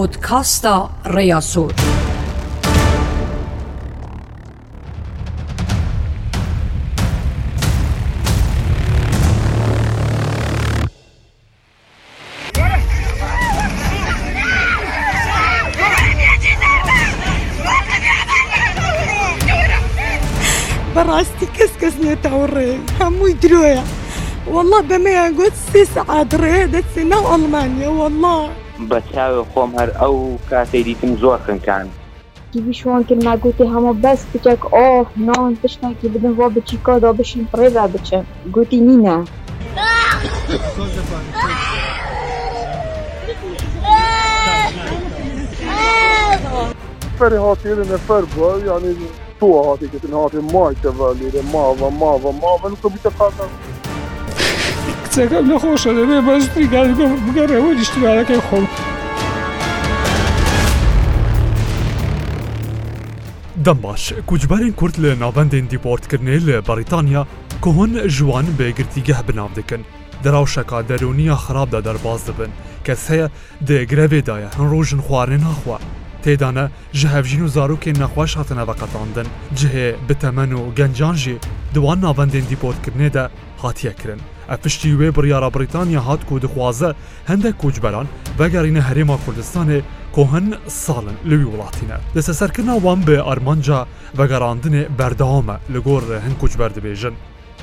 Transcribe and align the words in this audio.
پۆتکاستا 0.00 0.74
ڕێیاسۆر. 1.14 1.70
بەڕاستی 1.76 1.84
کەس 1.84 1.90
کەس 1.90 1.90
نێتەوە 22.04 22.44
ڕێ 22.54 22.70
هەمووی 23.00 23.34
درۆیە. 23.42 23.82
والله 24.54 24.80
بەمەیان 24.88 25.32
گوت 25.38 25.54
سێ 25.70 25.82
سعات 25.94 26.30
ڕێ 26.42 26.58
دەچێ 26.74 27.02
ناو 27.12 27.24
ئەڵمانیا 27.30 27.90
والله. 28.00 28.40
بە 28.90 28.98
چاوە 29.14 29.42
خۆم 29.52 29.70
هەر 29.78 29.90
ئەو 30.00 30.16
کاتەی 30.50 30.82
دیتم 30.88 31.12
زۆر 31.22 31.38
خنکان 31.46 31.86
شوان 32.80 33.02
کرد 33.08 33.26
نگوتی 33.28 33.64
هەمە 33.74 33.92
بەس 34.04 34.20
بچێک 34.32 34.62
ئۆف 34.74 35.08
نان 35.28 35.52
پشتێکی 35.62 36.06
بدن 36.14 36.32
بۆ 36.38 36.46
بچی 36.56 36.76
کۆدا 36.86 37.10
بشین 37.18 37.42
پڕێدا 37.52 37.84
بچە 37.94 38.18
گوتی 38.54 38.78
نینە 38.86 39.16
فەری 47.18 47.36
هاتیێ 47.46 47.74
نەفەر 47.94 48.22
بووە 48.34 48.52
یانی 48.68 48.92
تو 49.40 49.46
هاتی 49.66 49.88
کردن 49.92 50.12
هاتی 50.20 50.40
مایتەوە 50.54 51.08
لێرە 51.18 51.42
ماوە 51.54 51.88
ماوە 52.00 52.30
ماوە 52.42 52.68
بتە 52.94 53.10
قاتە 53.18 53.44
کچەکەم 55.14 55.44
نەخۆشە 55.52 55.90
دەبێ 55.98 56.18
بەستری 56.28 56.66
گاری 56.72 56.94
بگەڕێەوە 57.26 57.70
لیشتمانەکەی 57.78 58.40
خۆم. 58.46 58.64
دەمباش 63.66 64.02
کوچبارین 64.28 64.72
کورت 64.78 64.96
لە 65.04 65.10
ناوەندین 65.22 65.66
دیپۆرتکردنێ 65.72 66.36
لە 66.48 66.56
بەریتانیا 66.68 67.22
کۆهن 67.64 67.92
ژوان 68.16 68.46
بێگرتیگەه 68.58 69.18
بنام 69.28 69.52
دەکەن 69.58 69.82
دراوشەکە 70.24 70.78
دەرونیە 70.88 71.34
خراپدا 71.44 71.80
دەرباز 71.86 72.20
دەبن 72.28 72.50
کەس 72.86 73.02
هەیە 73.10 73.26
دێگرەوێدایە 73.68 74.48
هەن 74.56 74.66
ڕۆژن 74.72 75.00
خواردن 75.06 75.40
ناخوا 75.46 75.78
تێدانە 76.24 76.64
ژەهەڤژین 77.00 77.42
و 77.44 77.48
زارروکێن 77.54 77.96
نەخواش 78.02 78.32
هاتنە 78.38 78.64
بەقەتاندن 78.68 79.28
جهێ 79.58 79.88
بتەمەن 80.08 80.52
و 80.58 80.62
گەنجانژی 80.78 81.36
دوان 81.74 81.98
ناوەندین 82.06 82.44
دیپۆرتکردنێدا 82.50 83.24
هاتیەکردن 83.62 84.20
ئەپشتی 84.52 84.92
وێ 85.00 85.08
بڕیاە 85.16 85.48
بریتانیا 85.56 86.00
هات 86.08 86.22
کۆ 86.28 86.36
دەخوازە 86.44 86.90
هەندێک 87.30 87.54
کۆچبەران 87.62 88.06
بەگەڕینە 88.38 88.82
هەرێما 88.88 89.16
کوردستانێ 89.24 89.78
کۆهن 90.16 90.46
ساڵن 90.84 91.16
لەوی 91.30 91.48
وڵاتینە 91.52 91.96
لەسە 92.16 92.32
سەرکردناوان 92.40 93.00
بێ 93.06 93.18
ئەرمانجا 93.28 93.80
بەگەڕاندنێ 94.18 94.82
بەردەوامە 94.98 95.56
لە 95.72 95.78
گۆڕ 95.86 96.04
هەند 96.24 96.36
کۆچبەر 96.42 96.70
دەبێژن 96.76 97.14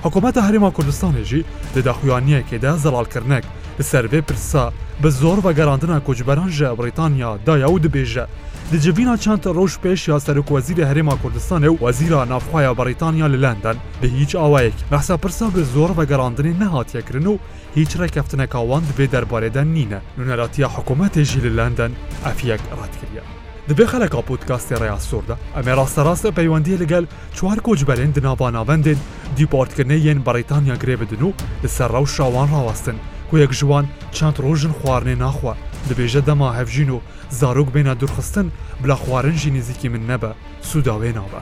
حکوومەتە 0.04 0.42
هەرێما 0.48 0.70
کوردستانێژی 0.78 1.46
دەداخوانیەکێدا 1.76 2.72
زەڵالکردنێک 2.84 3.46
سەر 3.84 4.08
بێ 4.08 4.22
پرسا 4.22 4.74
بە 5.04 5.08
زۆر 5.10 5.40
بە 5.46 5.52
گەرانتنا 5.58 6.00
کۆچبەران 6.08 6.50
ژە 6.58 6.76
بریتانیا 6.80 7.38
دایا 7.46 7.72
و 7.72 7.80
دبێژە 7.80 8.26
دجبینا 8.74 9.16
چەندتە 9.24 9.50
ڕۆژ 9.58 9.74
پێش 9.84 10.08
یا 10.08 10.18
سەرکوەزیرە 10.26 10.86
هەرێما 10.90 11.16
کوردستانە 11.22 11.68
و 11.70 11.78
وەزیرا 11.82 12.26
نافخوایا 12.32 12.74
بەریتانیا 12.80 13.28
لە 13.34 13.38
لەندەن 13.46 13.78
بە 14.02 14.08
هیچ 14.18 14.32
ئاوایەک 14.36 14.74
بەسا 14.92 15.18
پرسا 15.18 15.48
بە 15.56 15.60
زۆر 15.74 15.92
بە 15.98 16.04
گەرانندنی 16.12 16.56
نەهاتیەکردن 16.62 17.26
و 17.28 17.38
هیچ 17.78 17.92
ڕێکەفتنەکاوان 18.00 18.84
دبێ 18.92 19.06
دەربارێدە 19.14 19.64
نینە 19.76 20.00
نونەراتیە 20.18 20.68
حکوومەتێژی 20.76 21.44
لە 21.46 21.50
لەندەن 21.60 21.92
ئەفیەک 22.26 22.62
ڕاتکردە. 22.78 23.24
دبێ 23.70 23.86
خەلەکە 23.92 24.22
پودکاستی 24.30 24.76
ڕیا 24.82 24.98
سووردە 25.12 25.36
ئەمێ 25.56 25.74
ڕاستەڕاستە 25.80 26.30
پەیوەندی 26.38 26.78
لەگەل 26.82 27.06
چوار 27.36 27.60
کۆچبەرێن 27.68 28.12
دناوانناوەندێن 28.16 29.00
دیپارتکردنە 29.38 29.98
یەن 30.08 30.20
بەریتانیا 30.26 30.76
گرێبدن 30.82 31.22
و 31.28 31.32
لەسەر 31.64 31.90
ڕەو 31.96 32.06
شاوان 32.16 32.48
ڕاواستن 32.54 32.96
کویەک 33.30 33.54
ژوان 33.60 33.86
چەند 34.18 34.36
ڕۆژن 34.46 34.74
خواردنێ 34.80 35.16
ناخوا 35.24 35.54
دەبێژە 35.90 36.22
دەما 36.28 36.48
هەفژین 36.58 36.90
و 36.96 37.00
زارۆک 37.40 37.70
بێنە 37.76 37.94
دوورخستن 38.00 38.48
بلا 38.82 38.96
خواردنژی 39.04 39.52
نزیکی 39.52 39.90
من 39.90 40.04
نەبە 40.12 40.32
سووداوێ 40.70 41.12
ناوە. 41.18 41.42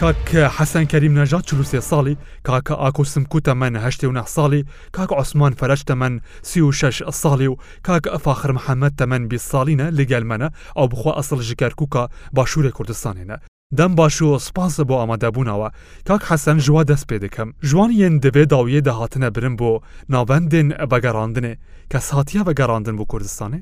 کاکە 0.00 0.42
حەسەن 0.56 0.86
کەریم 0.92 1.14
نەژات 1.18 1.44
چلوسێ 1.50 1.80
ساڵی 1.90 2.14
کاکە 2.48 2.74
ئاکۆسم 2.82 3.24
کوتە 3.32 3.52
من 3.62 3.72
هەشتێ 3.84 4.04
و 4.06 4.12
نە 4.18 4.24
ساڵی 4.34 4.62
کاک 4.96 5.10
عوسمان 5.20 5.52
فەرشتە 5.60 5.90
من 6.02 6.20
سی 6.42 6.60
و 6.60 6.72
شش 6.72 6.96
ساڵی 7.22 7.46
و 7.50 7.56
کاکە 7.88 8.10
ئەفاخر 8.14 8.50
محەممەد 8.58 8.94
تەمەەن 9.00 9.28
بی 9.30 9.38
ساڵینە 9.50 9.86
لەگەلمەنە 9.98 10.48
ئەو 10.76 10.88
بخوا 10.92 11.12
ئەسڵ 11.18 11.38
ژگەرکوکە 11.48 12.02
باشوورە 12.36 12.70
کوردستانێنە 12.76 13.36
دەم 13.78 13.92
باشوە 14.02 14.36
سپاسە 14.46 14.82
بۆ 14.88 14.94
ئامادەبوونەوە 15.00 15.68
کاک 16.08 16.22
حەسەن 16.30 16.58
ژوا 16.66 16.82
دەست 16.90 17.06
پێ 17.10 17.16
دەکەم 17.24 17.48
ژوانیان 17.68 18.14
دەبێت 18.24 18.48
داویە 18.54 18.80
دەهاتنە 18.88 19.28
برم 19.36 19.54
بۆ 19.60 19.72
ناوەندێن 20.14 20.68
بەگەڕاندنێ 20.90 21.54
کە 21.90 21.98
ساتیە 22.08 22.42
بەگەڕاندن 22.48 22.94
بۆ 22.98 23.04
کوردستانێ 23.12 23.60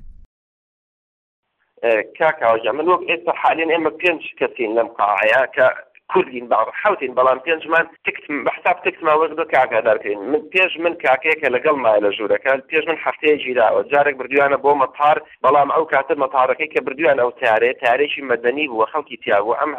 کاکاژە 2.18 2.70
من 2.78 2.86
وەک 2.92 3.02
ئێستا 3.10 3.32
حالین 3.42 3.70
ئێمە 3.74 3.90
پێنج 4.00 4.22
کەسین 4.40 4.70
لەم 4.78 4.88
قاعەیە 4.98 5.42
کە 5.56 5.66
کوردین 6.12 6.44
باڕ 6.50 6.68
حوتین 6.82 7.12
بەڵام 7.16 7.40
پێنجمان 7.46 7.88
بەحساب 8.46 8.78
تکتماوەز 8.84 9.32
بە 9.40 9.44
کاکادارکەین 9.54 10.20
من 10.32 10.42
پێش 10.54 10.72
من 10.84 10.94
کاکەیەکە 11.04 11.48
لەگەڵ 11.56 11.74
مای 11.84 12.00
لە 12.04 12.10
ژوورەکە 12.16 12.52
پێش 12.70 12.84
من 12.90 12.98
هەفتەیە 13.04 13.36
گیراوە 13.44 13.82
جارێک 13.92 14.16
بردوانە 14.20 14.58
بۆ 14.64 14.72
مەپار 14.82 15.16
بەڵام 15.44 15.68
ئەو 15.74 15.84
کاتە 15.92 16.14
مەپارەکەی 16.22 16.70
کە 16.74 16.80
بردوان 16.86 17.18
ئەو 17.22 17.30
تارێ 17.42 17.70
تارێکی 17.84 18.22
مەدەنی 18.30 18.66
بووە 18.70 18.86
خەڵکی 18.92 19.16
تیاگو 19.24 19.54
ئەم 19.60 19.70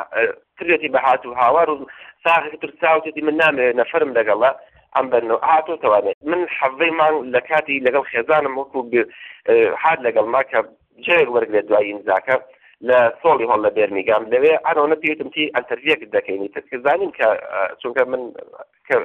ترێتی 0.58 0.90
بەهات 0.96 1.22
و 1.26 1.34
هاوار 1.42 1.70
و 1.70 1.78
ساغ 2.24 2.44
تر 2.62 2.72
چاوتێتی 2.82 3.22
من 3.28 3.36
نامێ 3.42 3.68
نەفرم 3.82 4.12
لەگەڵە 4.18 4.52
ئەم 4.96 5.06
بەرن 5.12 5.32
هاتۆتەوانێت 5.52 6.18
من 6.32 6.42
حەڤەی 6.58 6.92
مان 7.00 7.14
لە 7.34 7.42
کاتی 7.50 7.84
لەگەڵ 7.88 8.04
خێزانم 8.12 8.54
وەکو 8.62 8.82
هاات 9.84 10.00
لەگەڵ 10.08 10.26
ماکە 10.36 10.60
جێ 11.06 11.20
وەرگ 11.34 11.50
لێ 11.56 11.62
دوای 11.68 11.86
ئینزاکە 11.90 12.38
لە 12.88 12.98
سۆڵی 13.22 13.46
هەڵ 13.52 13.60
لە 13.66 13.70
بێرمیگام 13.78 14.24
لەوێ 14.34 14.54
ئەرەوە 14.66 14.98
پێتم 15.04 15.30
تی 15.34 15.52
ئەتەرێک 15.56 16.02
دەکەینی 16.16 16.54
تکردزانین 16.56 17.12
کە 17.18 17.28
چونکە 17.82 18.02
من 18.12 18.22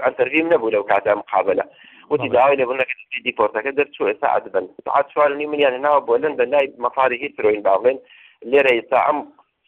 ئەتەریم 0.07 0.47
نەبوو 0.55 0.73
لەو 0.75 0.83
کاتە 0.91 1.11
مقابلە 1.23 1.65
وتی 2.11 2.29
داوای 2.37 2.59
لە 2.61 2.65
بنەکە 2.71 2.95
دیپۆرتەکە 3.29 3.71
دەرچوو 3.79 4.09
ئێستا 4.11 4.27
ئەدبن 4.35 4.67
سعات 4.85 5.07
چوارنی 5.13 5.47
منیان 5.53 5.75
ناوە 5.87 6.01
بۆ 6.09 6.15
لەن 6.23 6.35
لە 6.41 6.47
لای 6.53 6.67
مەفاری 6.85 7.19
هیترۆین 7.23 7.63
باڵێن 7.69 7.99
لێرە 8.51 8.73
ئێستا 8.77 8.99
ئەم 9.07 9.19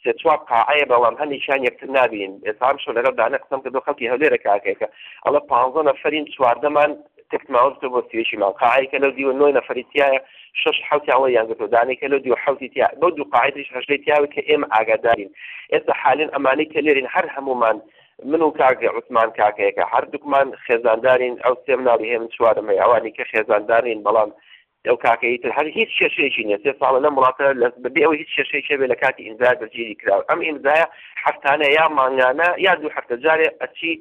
سێ 0.03 0.13
چوار 0.21 0.39
قاعەیە 0.51 0.87
بەڵام 0.93 1.17
هەنی 1.23 1.39
شان 1.47 1.61
یەکتر 1.69 1.89
نابین 1.99 2.33
ئێستا 2.47 2.65
ئەم 2.69 2.79
شو 2.85 2.91
لەگەڵ 2.99 3.15
دانە 3.21 3.39
قسم 3.45 3.61
کە 3.65 3.69
دو 3.75 3.81
خەڵکی 3.87 4.11
هەولێرە 4.13 4.39
کاکێکە 4.47 4.89
ئەڵە 5.25 5.41
پانزە 5.51 5.83
نەفرین 5.91 6.25
چواردەمان 6.35 6.91
تکتماوەستو 7.31 7.93
بۆ 7.93 8.01
سوێشی 8.11 8.37
ماڵ 8.43 8.53
قاعەیەکە 8.61 8.99
لەو 9.03 9.11
دیوە 9.17 9.33
نۆی 9.41 9.57
نەفریتیایە 9.59 10.21
شش 10.65 10.77
حوتی 10.89 11.11
ئەوە 11.15 11.29
یانگەدانێک 11.39 12.01
لە 12.13 12.19
دو 12.25 12.33
حوتی 12.45 12.69
بە 13.01 13.07
دوو 13.17 13.31
قاعدش 13.35 13.67
هەژەی 13.77 14.03
تیاوە 14.05 14.29
کە 14.35 14.41
ئێمە 14.51 14.67
ئاگادارین 14.75 15.31
ئێستا 15.73 15.93
حالین 16.03 16.31
ئەمانەی 16.35 16.71
کە 16.73 16.79
لێرین 16.87 17.09
هەر 17.15 17.27
هەمومان 17.35 17.77
من 18.31 18.43
و 18.47 18.51
کاکە 18.61 18.89
عوسمان 18.95 19.29
کاکەیەکە 19.39 19.85
هەردووکمان 19.93 20.49
خێزاندارین 20.65 21.35
ئەو 21.45 21.55
سێم 21.65 21.81
ناڵی 21.89 22.11
هێمن 22.13 22.29
چوارمە 22.35 22.73
ئەوانی 22.81 23.15
کە 23.17 23.25
خێزاندارین 23.31 23.99
بەڵام 24.07 24.31
ئەو 24.87 24.97
کاکەیتر 25.07 25.51
هەر 25.59 25.67
هیچ 25.79 25.91
شێشێکی 25.99 26.43
نیە 26.49 26.59
سێ 26.63 26.73
ساڵە 26.81 26.99
لەم 27.05 27.15
وڵاتە 27.19 27.47
بێ 27.95 28.03
ئەو 28.07 28.15
هیچ 28.21 28.31
شێشێکە 28.37 28.75
بێ 28.81 28.87
لە 28.93 28.97
کاتی 29.03 29.23
ئینزای 29.29 29.59
بەرجێری 29.61 29.97
کراوە 30.01 30.25
ئەم 30.31 30.41
ئینزایە 30.47 30.87
هەفتانە 31.25 31.67
یا 31.79 31.85
مانگانە 31.99 32.49
یا 32.67 32.73
دوو 32.81 32.95
هەفتە 32.97 33.17
جارێ 33.25 33.47
ئەچی 33.63 33.93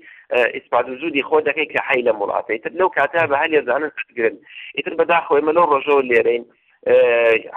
ئیسپاد 0.55 0.85
زودی 1.01 1.25
خۆ 1.29 1.37
دەکەی 1.49 1.67
کە 1.73 1.79
حی 1.87 2.01
لە 2.07 2.13
وڵاتە 2.19 2.55
تر 2.63 2.71
لەو 2.79 2.89
کاتە 2.97 3.21
بە 3.31 3.35
هەل 3.41 3.51
لێزانن 3.55 3.91
پشتگرن 3.97 4.37
ئیتر 4.77 4.93
بەدا 4.99 5.17
خۆی 5.27 5.41
مەلۆ 5.47 5.63
ڕۆژۆ 5.71 5.97
لێرەین 6.09 6.45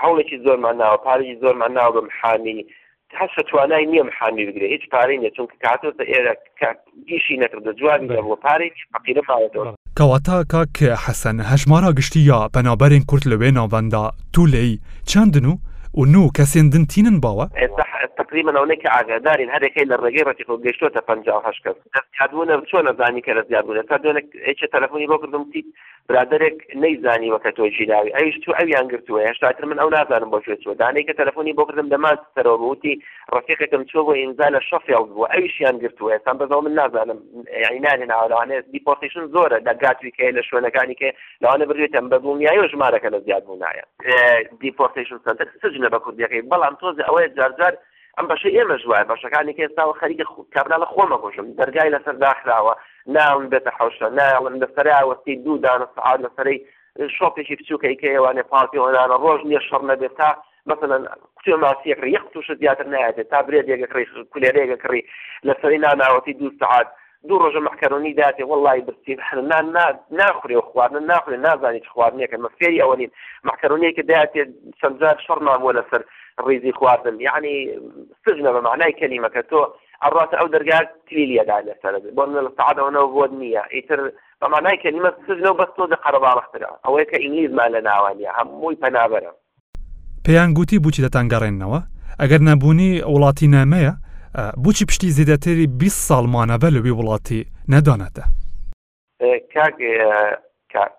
هەوڵێکی 0.03 0.37
زۆرمان 0.45 0.77
ناوە 0.83 0.99
پارێکی 1.07 1.37
زۆرمان 1.43 1.73
ناو 1.79 1.91
بە 1.97 2.01
محامی 2.09 2.61
هەسە 3.21 3.43
توانای 3.51 3.87
نییە 3.93 4.05
محامی 4.11 4.45
بگرێ 4.49 4.67
هیچ 4.75 4.85
پارەی 4.95 5.19
نیە 5.23 5.31
چونکە 5.37 5.57
کاتۆ 5.65 5.89
ئێرە 6.13 6.33
گیشی 7.09 7.37
نەکردە 7.43 7.73
جوابی 7.81 8.07
بۆ 8.29 8.37
پارێک 8.47 8.77
عقیرە 8.99 9.23
پاێتەوە 9.31 9.78
کەواتە 9.99 10.37
کاک 10.53 10.77
حەسەن 11.05 11.37
هەژمارە 11.51 11.91
گشتی 11.99 12.21
یا 12.31 12.39
پەنابەرین 12.55 13.05
کورت 13.09 13.25
لەوێ 13.33 13.51
ناوەندا 13.59 14.05
توولەی 14.35 14.71
چندن 15.11 15.47
و 15.51 15.55
و 15.99 16.03
نو 16.13 16.23
کەسێندن 16.39 16.85
تینن 16.93 17.17
باوە؟ 17.25 17.47
تقریبا 18.29 18.53
ئەوەی 18.59 18.77
کە 18.83 18.89
ئاگادارین 18.97 19.51
هەرێکی 19.53 19.85
لە 19.91 19.97
ڕێگەی 20.03 20.27
ڕێکی 20.29 20.45
خۆ 20.49 20.55
گەشتۆتە 20.67 21.01
پ 21.09 21.11
هەش 21.47 21.59
کەس 21.65 21.77
دەستیادبوونە 21.95 22.57
چۆنە 22.71 22.93
زانی 23.01 23.23
کە 23.27 23.33
دەستیادبوونە 23.39 23.83
تا 23.89 23.97
دوێنێک 24.03 24.27
ئەچە 24.47 24.67
تەلەفۆنی 24.75 25.09
بۆ 25.11 25.17
کردم 25.23 25.45
تی 25.53 25.61
برادێک 26.09 26.57
نەیزانی 26.83 27.31
وەکە 27.35 27.51
تۆ 27.57 27.61
ژیراوی 27.77 28.15
ئەوش 28.19 28.37
تو 28.45 28.53
ئەویان 28.61 28.87
گرتووە 28.93 29.21
هێشتاتر 29.29 29.65
من 29.65 29.79
ئەو 29.79 29.91
نازانم 29.97 30.31
بۆ 30.31 30.39
شوێ 30.45 30.75
دانەی 30.83 31.05
کە 31.09 31.15
تەلەفۆنی 31.21 31.53
بۆ 31.59 31.65
کردم 31.69 31.89
دەماز 31.95 32.19
سەرەوە 32.37 32.63
وتی 32.71 32.95
ڕفیقەکەم 33.37 33.85
چۆ 33.91 33.97
بۆ 34.07 34.13
ئینزا 34.21 34.49
لە 34.55 34.61
شەفیاڵ 34.69 35.05
بوو 35.13 35.27
ئەویشیان 35.35 35.77
گرتووە 35.83 36.11
ئێسان 36.15 36.37
بەزەوە 36.41 36.63
من 36.65 36.75
نازانم 36.81 37.19
عینانی 37.71 38.07
ناوانێت 38.13 38.65
دیپۆسیشن 38.75 39.25
زۆرە 39.35 39.59
دەگاتوی 39.69 40.13
کە 40.19 40.25
لە 40.37 40.43
شوێنەکانی 40.49 40.95
کێ 41.01 41.11
لەوانە 41.43 41.65
بروێتم 41.71 42.07
بەبوومیایی 42.13 42.61
و 42.63 42.69
ژمارەکە 42.73 43.09
لە 43.15 43.19
زیاد 43.27 43.43
بوونایە 43.49 43.85
دیپۆسیشن 44.63 45.19
سنتەر 45.25 45.49
سجنە 45.63 45.89
بە 45.95 45.99
کوردیەکەی 46.05 46.43
بەڵام 46.51 46.75
تۆز 46.81 46.97
ئەوەیە 47.07 47.29
جارجار 47.37 47.75
ئەم 48.19 48.27
بەشە 48.33 48.49
ئێمە 48.57 48.77
ژوای 48.83 49.09
بەشەکانی 49.11 49.55
کە 49.57 49.63
ئێستاوە 49.65 49.99
خەریکە 50.01 50.25
کابرا 50.55 50.77
لە 50.83 50.89
خۆمە 50.93 51.17
گۆشم 51.23 51.47
دەرگای 51.61 51.93
لەسەر 51.97 52.17
داخراوە 52.27 52.75
ناوم 53.17 53.45
بێتە 53.53 53.71
حوشە 53.79 54.09
ناڵم 54.19 54.55
لەسەراوەستی 54.63 55.35
دوو 55.45 55.61
دانە 55.65 55.87
سعاد 55.97 56.19
لەسەری 56.27 56.57
شۆپێکی 57.17 57.57
بچووکە 57.59 57.89
کەیوانێ 58.03 58.45
پاڵپی 58.53 58.83
هۆناە 58.85 59.05
ڕۆژ 59.25 59.41
نیە 59.51 59.61
شەڕ 59.69 59.83
نەبێت 59.91 60.15
تا 60.21 60.29
مثلا 60.71 60.97
کوچێ 61.37 61.55
ماسیەکڕی 61.65 62.15
یەخ 62.17 62.25
تووشە 62.33 62.55
زیاتر 62.63 62.87
نایێتێت 62.93 63.29
تا 63.33 63.39
برێ 63.47 63.61
دێگەکڕی 63.69 64.07
کولێرێگەکڕی 64.33 65.03
لەسەری 65.49 65.79
ناناوەتی 65.87 66.33
دوو 66.39 66.51
سعات 66.61 66.89
دوو 67.27 67.39
ڕۆژە 67.43 67.61
مەحکەرۆنی 67.67 68.15
داتێ 68.23 68.43
وڵی 68.51 68.81
برسی 68.87 69.17
حنان 69.29 69.67
ناخورێ 70.21 70.57
و 70.57 70.61
خواردن 70.61 71.07
ناخورێ 71.07 71.37
نازانیت 71.39 71.87
خواردنەکە 71.93 72.37
مەفێری 72.45 72.83
ئەوەنین 72.83 73.11
مەحکەرۆنەیەکە 73.47 74.03
داتێ 74.13 74.43
سەمجار 74.81 75.17
شەڕمان 75.27 75.59
بۆ 75.65 75.71
لەسەر 75.79 76.03
ڕیزی 76.47 76.73
خواردن 76.79 77.21
یعنی 77.21 77.55
سژنە 78.25 78.51
بە 78.55 78.61
معنای 78.67 78.93
کەلیمەکە 79.01 79.43
تۆ 79.51 79.61
ئەڕاتە 80.05 80.35
ئەو 80.41 80.49
دەرگار 80.55 80.85
کلیلیەدا 81.09 81.59
لەسەر 81.69 81.93
بۆ 82.17 82.25
لە 82.47 82.53
سعادەوەەوە 82.59 83.09
بۆ 83.15 83.25
نییە 83.41 83.63
ئیتر 83.75 83.99
بە 84.41 84.47
معنای 84.53 84.79
کەلیمە 84.85 85.11
سژنە 85.27 85.49
و 85.51 85.59
بەست 85.61 85.75
تۆ 85.79 85.85
دە 85.93 85.97
قەرەباڵخترا 86.05 86.71
ئەوەیە 86.85 87.07
کە 87.11 87.17
ئینگلیزمان 87.23 87.69
لە 87.77 87.81
ناوانە 87.89 88.31
هەمووی 88.39 88.77
پەنابەرە 88.83 89.31
پێیان 90.25 90.51
گوتی 90.57 90.79
بچی 90.85 91.03
دەتانگەڕێنەوە 91.07 91.81
ئەگەر 92.23 92.41
نەبوونی 92.51 92.91
وڵاتی 93.13 93.49
نامەیە 93.55 93.95
بۆچی 94.35 94.85
پشتی 94.89 95.09
زیدەتری 95.19 95.67
20 95.67 96.09
ساڵمانەبە 96.09 96.71
لەوێ 96.73 96.93
وڵاتی 97.01 97.47
نەدانێتە 97.73 98.25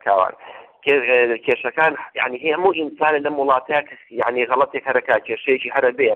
کاوان 0.05 0.33
کێشەکان 1.45 1.93
یعنی 2.19 2.37
هەموو 2.45 2.75
ئینسانە 2.79 3.19
لەم 3.25 3.35
وڵاتەیە 3.41 3.81
کەسی 3.89 4.13
یعنی 4.21 4.47
غڵەتێک 4.49 4.83
هەرەکە 4.89 5.15
کێشەیەکی 5.27 5.69
هەرە 5.75 5.89
بێ 5.97 6.09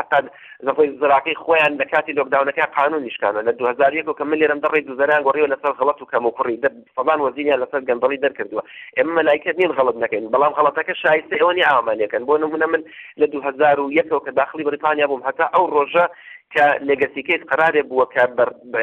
حتا 0.00 0.18
زەفی 0.66 0.88
زراقی 1.00 1.34
خۆیان 1.44 1.72
لە 1.80 1.84
کاتی 1.92 2.12
لۆکداونەکە 2.18 2.64
قانون 2.76 3.02
نیشکانە 3.02 3.40
لە 3.48 3.52
2000 3.52 4.02
کە 4.18 4.24
من 4.24 4.36
لێرم 4.38 4.60
دەڕێ 4.64 4.80
دوزەران 4.88 5.22
گۆڕیەوە 5.28 5.52
لەسەر 5.52 5.72
غڵەت 5.80 5.98
و 6.02 6.06
کەم 6.12 6.24
و 6.26 6.30
کوڕی 6.38 6.56
سەبان 6.96 7.18
وەزییان 7.20 7.58
لەسەر 7.62 7.80
گەندڵی 7.88 8.16
دەرکردووە 8.24 8.62
ئێمە 8.96 9.12
مەلایکە 9.18 9.50
نین 9.58 9.72
غڵت 9.78 9.96
نەکەین 10.02 10.30
بەڵام 10.34 10.52
غڵەتەکە 10.58 10.94
شایسته 11.02 11.34
ئەوەنی 11.40 11.64
ئامانەکەن 11.70 12.22
بۆ 12.28 12.34
نمونە 12.44 12.66
من 12.72 12.82
لە 13.20 13.26
2001 13.26 14.02
کە 14.24 14.30
داخلی 14.32 14.64
بریتانیا 14.64 15.06
بووم 15.06 15.22
هەتا 15.28 15.46
ئەو 15.54 15.66
ڕۆژە 15.74 16.06
کە 16.54 16.64
لەگەسیکەیت 16.88 17.42
قرارێ 17.50 17.82
بووە 17.90 18.06
کە 18.14 18.22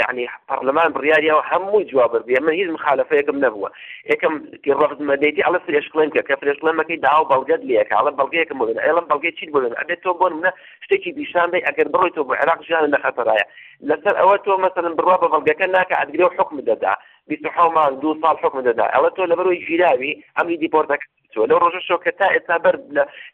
ینی 0.09 0.27
پەرلەمان 0.49 0.89
بڕیاری 0.95 1.31
ئەو 1.33 1.41
هەمووی 1.51 1.87
جواب 1.91 2.13
بێ 2.27 2.37
من 2.45 2.53
هیچ 2.59 2.69
مخالفەیەکم 2.77 3.37
نبووە 3.45 3.69
یەکەم 4.11 4.33
ڕفت 4.81 4.99
مەدەیتی 5.11 5.45
ئەلە 5.45 5.59
فرێشکڵێن 5.65 6.09
کە 6.15 6.21
کە 6.27 6.35
فرێشڵێمەکەی 6.41 7.01
داوا 7.05 7.25
بەڵگەت 7.31 7.61
لەکە 7.69 7.93
ئەڵە 7.97 8.11
بەڵگەیەکم 8.19 8.57
بن 8.67 8.79
ئەڵم 8.85 9.05
بەڵگەی 9.11 9.35
چیت 9.37 9.49
بن 9.55 9.63
ئەبێت 9.79 9.99
تۆ 10.05 10.11
بۆن 10.19 10.33
منە 10.37 10.51
شتێکی 10.85 11.11
بیشان 11.17 11.47
بێ 11.53 11.59
ئەگەر 11.67 11.87
بڕۆی 11.93 12.13
تۆ 12.15 12.21
بۆ 12.27 12.33
عێراق 12.41 12.59
ژیان 12.67 12.85
لە 12.93 12.99
خەتەرایە 13.03 13.45
لەسەر 13.89 14.15
ئەوە 14.19 14.35
تۆ 14.45 14.53
مەسەن 14.63 14.93
بڕوا 14.97 15.15
بە 15.21 15.27
بەڵگەکە 15.33 15.65
ناکە 15.75 15.95
ئەدگرێ 15.99 16.25
و 16.25 16.33
حکم 16.37 16.55
دەدا 16.69 16.93
بیست 17.29 17.45
حومان 17.55 17.91
دو 18.03 18.09
سال 18.21 18.35
حکم 18.43 18.57
دەدا 18.69 18.85
ئەڵە 18.93 19.09
تۆ 19.15 19.21
لە 19.31 19.35
بەرەوەی 19.37 19.63
گیراوی 19.67 20.11
ئەمری 20.37 20.61
دیپۆرتەکە 20.63 21.07
لە 21.49 21.55
ڕۆژە 21.61 21.81
شۆکە 21.89 22.11
تا 22.19 22.27
ئێستا 22.33 22.55
بەر 22.65 22.75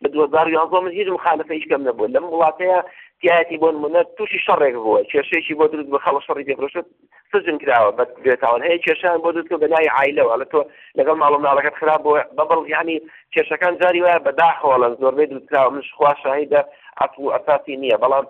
لە 0.03 0.09
2011 0.09 0.79
من 0.83 0.91
هیچ 0.97 1.07
مخالفە 1.15 1.53
هیچ 1.57 1.65
کەم 1.71 1.81
نەبوو 1.87 2.11
لەم 2.13 2.25
وڵاتەیە 2.33 2.79
اجتهادی 3.23 3.57
بۆن 3.61 3.75
منە 3.83 4.01
تووشی 4.17 4.39
شەڕێک 4.47 4.75
بووە 4.81 5.01
کێشەیەکی 5.11 5.53
بۆ 5.59 5.65
درست 5.71 5.89
بە 5.93 5.99
خەڵە 6.05 6.21
شەڕی 6.27 6.47
دەپرشت 6.49 6.85
سجن 7.31 7.57
کراوە 7.63 7.91
بە 7.97 8.03
بێتاوان 8.25 8.61
هەیە 8.67 8.79
کێشان 8.85 9.17
بۆ 9.23 9.29
درستکە 9.35 9.57
بە 9.63 9.67
لای 9.73 9.89
عیلەوە 9.99 10.35
لە 10.41 10.45
تۆ 10.51 10.61
لەگەڵ 10.99 11.15
ماڵم 11.23 11.41
ناڵەکەت 11.47 11.75
خراپ 11.79 12.01
بۆ 12.05 12.11
بەبڵ 12.37 12.61
یعنی 12.75 12.95
کێشەکان 13.33 13.73
جاری 13.81 14.01
وایە 14.01 14.19
بەداخۆڵەن 14.27 14.93
زۆربەی 15.01 15.25
دروستراوە 15.31 15.69
منش 15.73 15.91
خوا 15.97 16.11
شاهیدە 16.23 16.61
ئەفو 17.01 17.31
ئەساسی 17.35 17.75
نییە 17.81 17.97
بەڵام 18.03 18.25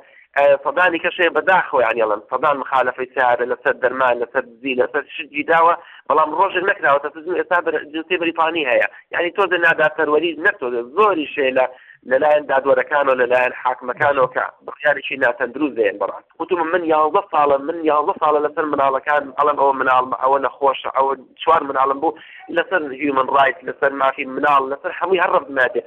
فدانی 0.64 1.00
کەشێ 1.04 1.26
بەداخۆی 1.38 1.84
عنیڵن 1.92 2.22
فدان 2.32 2.56
مخالفەی 2.64 3.10
سارە 3.16 3.46
لەسەر 3.52 3.74
دەرمان 3.84 4.16
لەسەر 4.22 4.44
زی 4.62 4.74
لەسەر 4.82 5.04
شجی 5.16 5.44
داوە 5.52 5.74
بەڵام 6.10 6.30
ڕۆژن 6.40 6.64
نکراوە 6.70 7.00
تا 7.00 7.10
ئێستا 7.40 7.58
جنسی 7.94 8.18
بریتانی 8.22 8.64
هەیە 8.72 8.88
یعنی 9.14 9.30
تۆ 9.38 9.44
ناداتەروەری 9.66 10.40
نەتۆ 10.46 10.66
زۆری 10.98 11.28
شێ 11.36 11.48
لە 11.58 11.66
لەلایەن 12.10 12.46
دادوەرەکانەوە 12.52 13.16
لەلایەن 13.22 13.54
حاکمەکانەوە 13.64 14.30
کە 14.36 14.46
بخیارێکی 14.66 15.20
ناتەندروست 15.24 15.76
دێن 15.80 15.98
بڕات 16.02 16.26
قوتم 16.38 16.62
من 16.74 16.84
یازە 16.94 17.22
ساڵە 17.32 17.58
من 17.68 17.78
یازە 17.92 18.14
ساڵە 18.22 18.40
لەسەر 18.46 18.66
مناڵەکان 18.74 19.24
ئەڵم 19.38 19.58
ئەوە 19.62 19.74
مناڵمە 19.82 20.16
ئەوە 20.24 20.38
نەخۆشە 20.46 20.90
ئەوە 20.98 21.14
چوار 21.42 21.62
مناڵم 21.70 21.98
بوو 22.02 22.18
لەسەر 22.58 22.82
هیومن 23.02 23.28
ڕایت 23.36 23.60
لەسەر 23.68 23.92
مافی 24.02 24.26
مناڵ 24.36 24.62
لەسەر 24.72 24.92
هەمووی 25.00 25.22
هەر 25.24 25.32
ڕبنادێ 25.36 25.84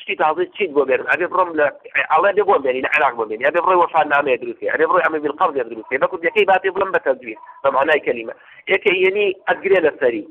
شتی 0.00 0.14
تازی 0.22 0.44
چیت 0.56 0.70
بۆ 0.76 0.82
بێن 0.88 1.02
ئەێ 1.10 1.26
بڕم 1.32 1.50
لە 1.58 1.66
ئەڵێ 2.12 2.42
بۆ 2.48 2.56
بێنی 2.64 2.82
لە 2.86 2.90
عراق 2.96 3.14
بۆ 3.18 3.24
بێنی 3.28 3.44
ئەێ 3.46 3.60
بڕی 3.64 3.78
وەفان 3.82 4.06
نامێ 4.14 4.36
دروستی 4.42 4.70
ئەێ 4.72 4.86
بڕی 4.90 5.04
ئەمە 5.04 5.18
بینقەڵ 5.24 5.50
دێ 5.56 5.62
دروستی 5.72 5.98
بەکو 6.02 6.16
یەکەی 6.28 6.48
باتێ 6.50 6.68
بڵم 6.74 6.90
بەتەزوی 6.96 7.36
بەمانای 7.64 8.00
کەلیمە 8.06 8.34
یەکە 8.72 8.90
یعنی 9.04 9.26
ئەگرێ 9.48 9.78
لەسەری 9.86 10.22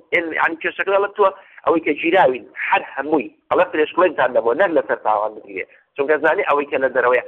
عنی 0.43 0.57
کێشەکە 0.63 0.97
لە 1.03 1.09
توە 1.15 1.29
ئەوەی 1.67 1.81
کە 1.85 1.93
جیراوین 2.01 2.45
هەر 2.67 2.81
هەمووی 2.93 3.27
ئەڵە 3.49 3.65
فرێشکڵێکتان 3.71 4.29
لەبوو 4.35 4.59
نەر 4.61 4.69
لەسەر 4.77 4.97
تاوان 5.05 5.31
بگرێ 5.37 5.65
چونکە 5.95 6.15
زانی 6.23 6.47
ئەوەی 6.49 6.67
کە 6.71 6.77
لە 6.83 6.89
دەرەوەی 6.95 7.21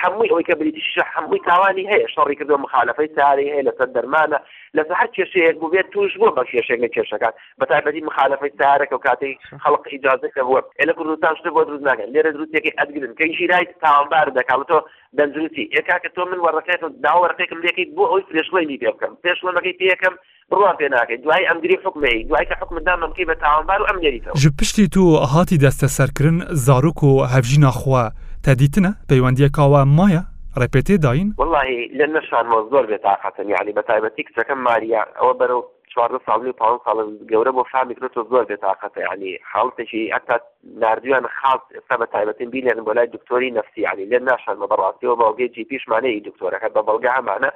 هەمووی 0.00 0.28
ئەوەی 0.30 0.44
کە 0.48 0.54
بریتیش 0.54 0.98
هەمووی 1.14 1.40
تاوانی 1.46 1.88
هەیە 1.90 2.08
شەڕی 2.14 2.38
کردو 2.40 2.56
مخالفەی 2.64 3.08
ساری 3.14 3.50
هەیە 3.52 3.64
لەسەر 3.68 3.88
دەرمانە 3.96 4.38
لەس 4.74 4.86
هەر 5.00 5.08
کێشەیەک 5.16 5.56
بوو 5.60 5.70
بێت 5.70 5.86
توش 5.92 6.12
بووە 6.18 6.32
بە 6.38 6.44
کێشێنگە 6.52 6.88
کێشەکان 6.94 7.32
بە 7.60 7.64
تایبەتی 7.70 8.04
مخالفەی 8.10 8.52
سارەکە 8.60 8.92
و 8.94 8.98
کاتی 9.06 9.38
خەڵق 9.64 9.84
ئیجازەکە 9.92 10.42
بووە 10.46 10.60
لە 10.88 10.92
کوردستان 10.96 11.34
شتە 11.36 11.50
بۆ 11.56 11.62
دروست 11.68 11.84
ناکەن 11.88 12.08
لێرە 12.14 12.30
دروستێکی 12.36 12.72
ئەدگرن 12.78 13.12
کە 13.18 13.24
ژیرای 13.38 13.66
تاوانبار 13.82 14.28
دەکاتەوە 14.38 14.80
دەنجروتی 15.18 15.64
ێکا 15.80 15.96
کە 16.04 16.10
تۆ 16.16 16.22
من 16.30 16.40
وەڕەکەیت 16.46 16.80
داوەڕەکەیکم 17.04 17.60
لێکیت 17.64 17.90
بۆ 17.96 18.04
ئەوی 18.10 18.24
پێشڵی 18.32 18.78
پێ 18.82 18.90
بکەم 18.94 19.12
پێشڵەکەی 19.24 19.74
پێەکەم 19.80 20.14
بڕوان 20.50 20.76
پێ 20.80 20.88
ناکەیت 20.94 21.20
دوای 21.22 21.46
ئەمگری 21.48 21.76
حکمی 21.84 22.24
دوای 22.28 22.46
کە 22.50 22.54
حکمدا 22.62 22.96
ممکی 22.96 23.24
بە 23.26 23.34
تاوانبار 23.44 23.82
و 23.82 23.86
ئەم 23.90 23.98
لێریتەوە 24.04 24.40
ژ 24.42 24.46
پشتی 24.60 24.88
تو 24.88 25.16
هاتی 25.16 25.56
دەستە 25.58 25.88
سەرکردن 25.96 26.38
زارک 26.66 27.02
و 27.02 27.24
هەفژی 27.34 27.60
ناخوا. 27.60 28.04
تەدیتنە 28.48 28.90
پەیوەندیەکەوە 29.10 29.80
مایە 29.98 30.22
ڕێپێتێ 30.60 30.96
داین 31.06 31.28
وڵی 31.40 31.74
لە 31.98 32.06
نەشان 32.16 32.44
زۆر 32.72 32.84
بێت 32.90 33.02
تااقەتن 33.06 33.46
یعنی 33.54 33.72
بە 33.78 33.82
تایبەتی 33.90 34.22
کچەکەم 34.28 34.58
ماریا 34.68 35.02
ئەوە 35.20 35.32
بەرەو 35.40 35.60
چوارده 35.92 36.18
ساڵی 36.26 36.52
پ 36.60 36.62
ساڵ 36.84 36.96
گەورە 37.30 37.52
بۆ 37.56 37.62
فامیکرۆ 37.72 38.08
زۆر 38.32 38.44
بێت 38.48 38.60
تااقەت 38.66 38.94
ینی 39.06 39.32
حڵتێکی 39.52 40.02
ئەتا 40.14 40.34
نردویان 40.82 41.24
خاڵ 41.38 41.60
ئستا 41.78 41.94
بە 42.00 42.06
تایبەتین 42.14 42.48
بینیان 42.54 42.80
بۆ 42.86 42.92
لای 42.96 43.06
دکتۆری 43.16 43.50
نفسی 43.58 43.80
ینی 43.88 44.06
لە 44.12 44.18
ناشان 44.28 44.56
بە 44.60 44.66
بەڕاستیەوە 44.70 45.16
بەڵگەی 45.20 45.48
جی 45.54 45.64
پیشمانەی 45.70 46.20
دکتۆرەکە 46.28 46.68
بە 46.76 46.82
بەڵگە 46.88 47.10
هەمانە 47.18 47.50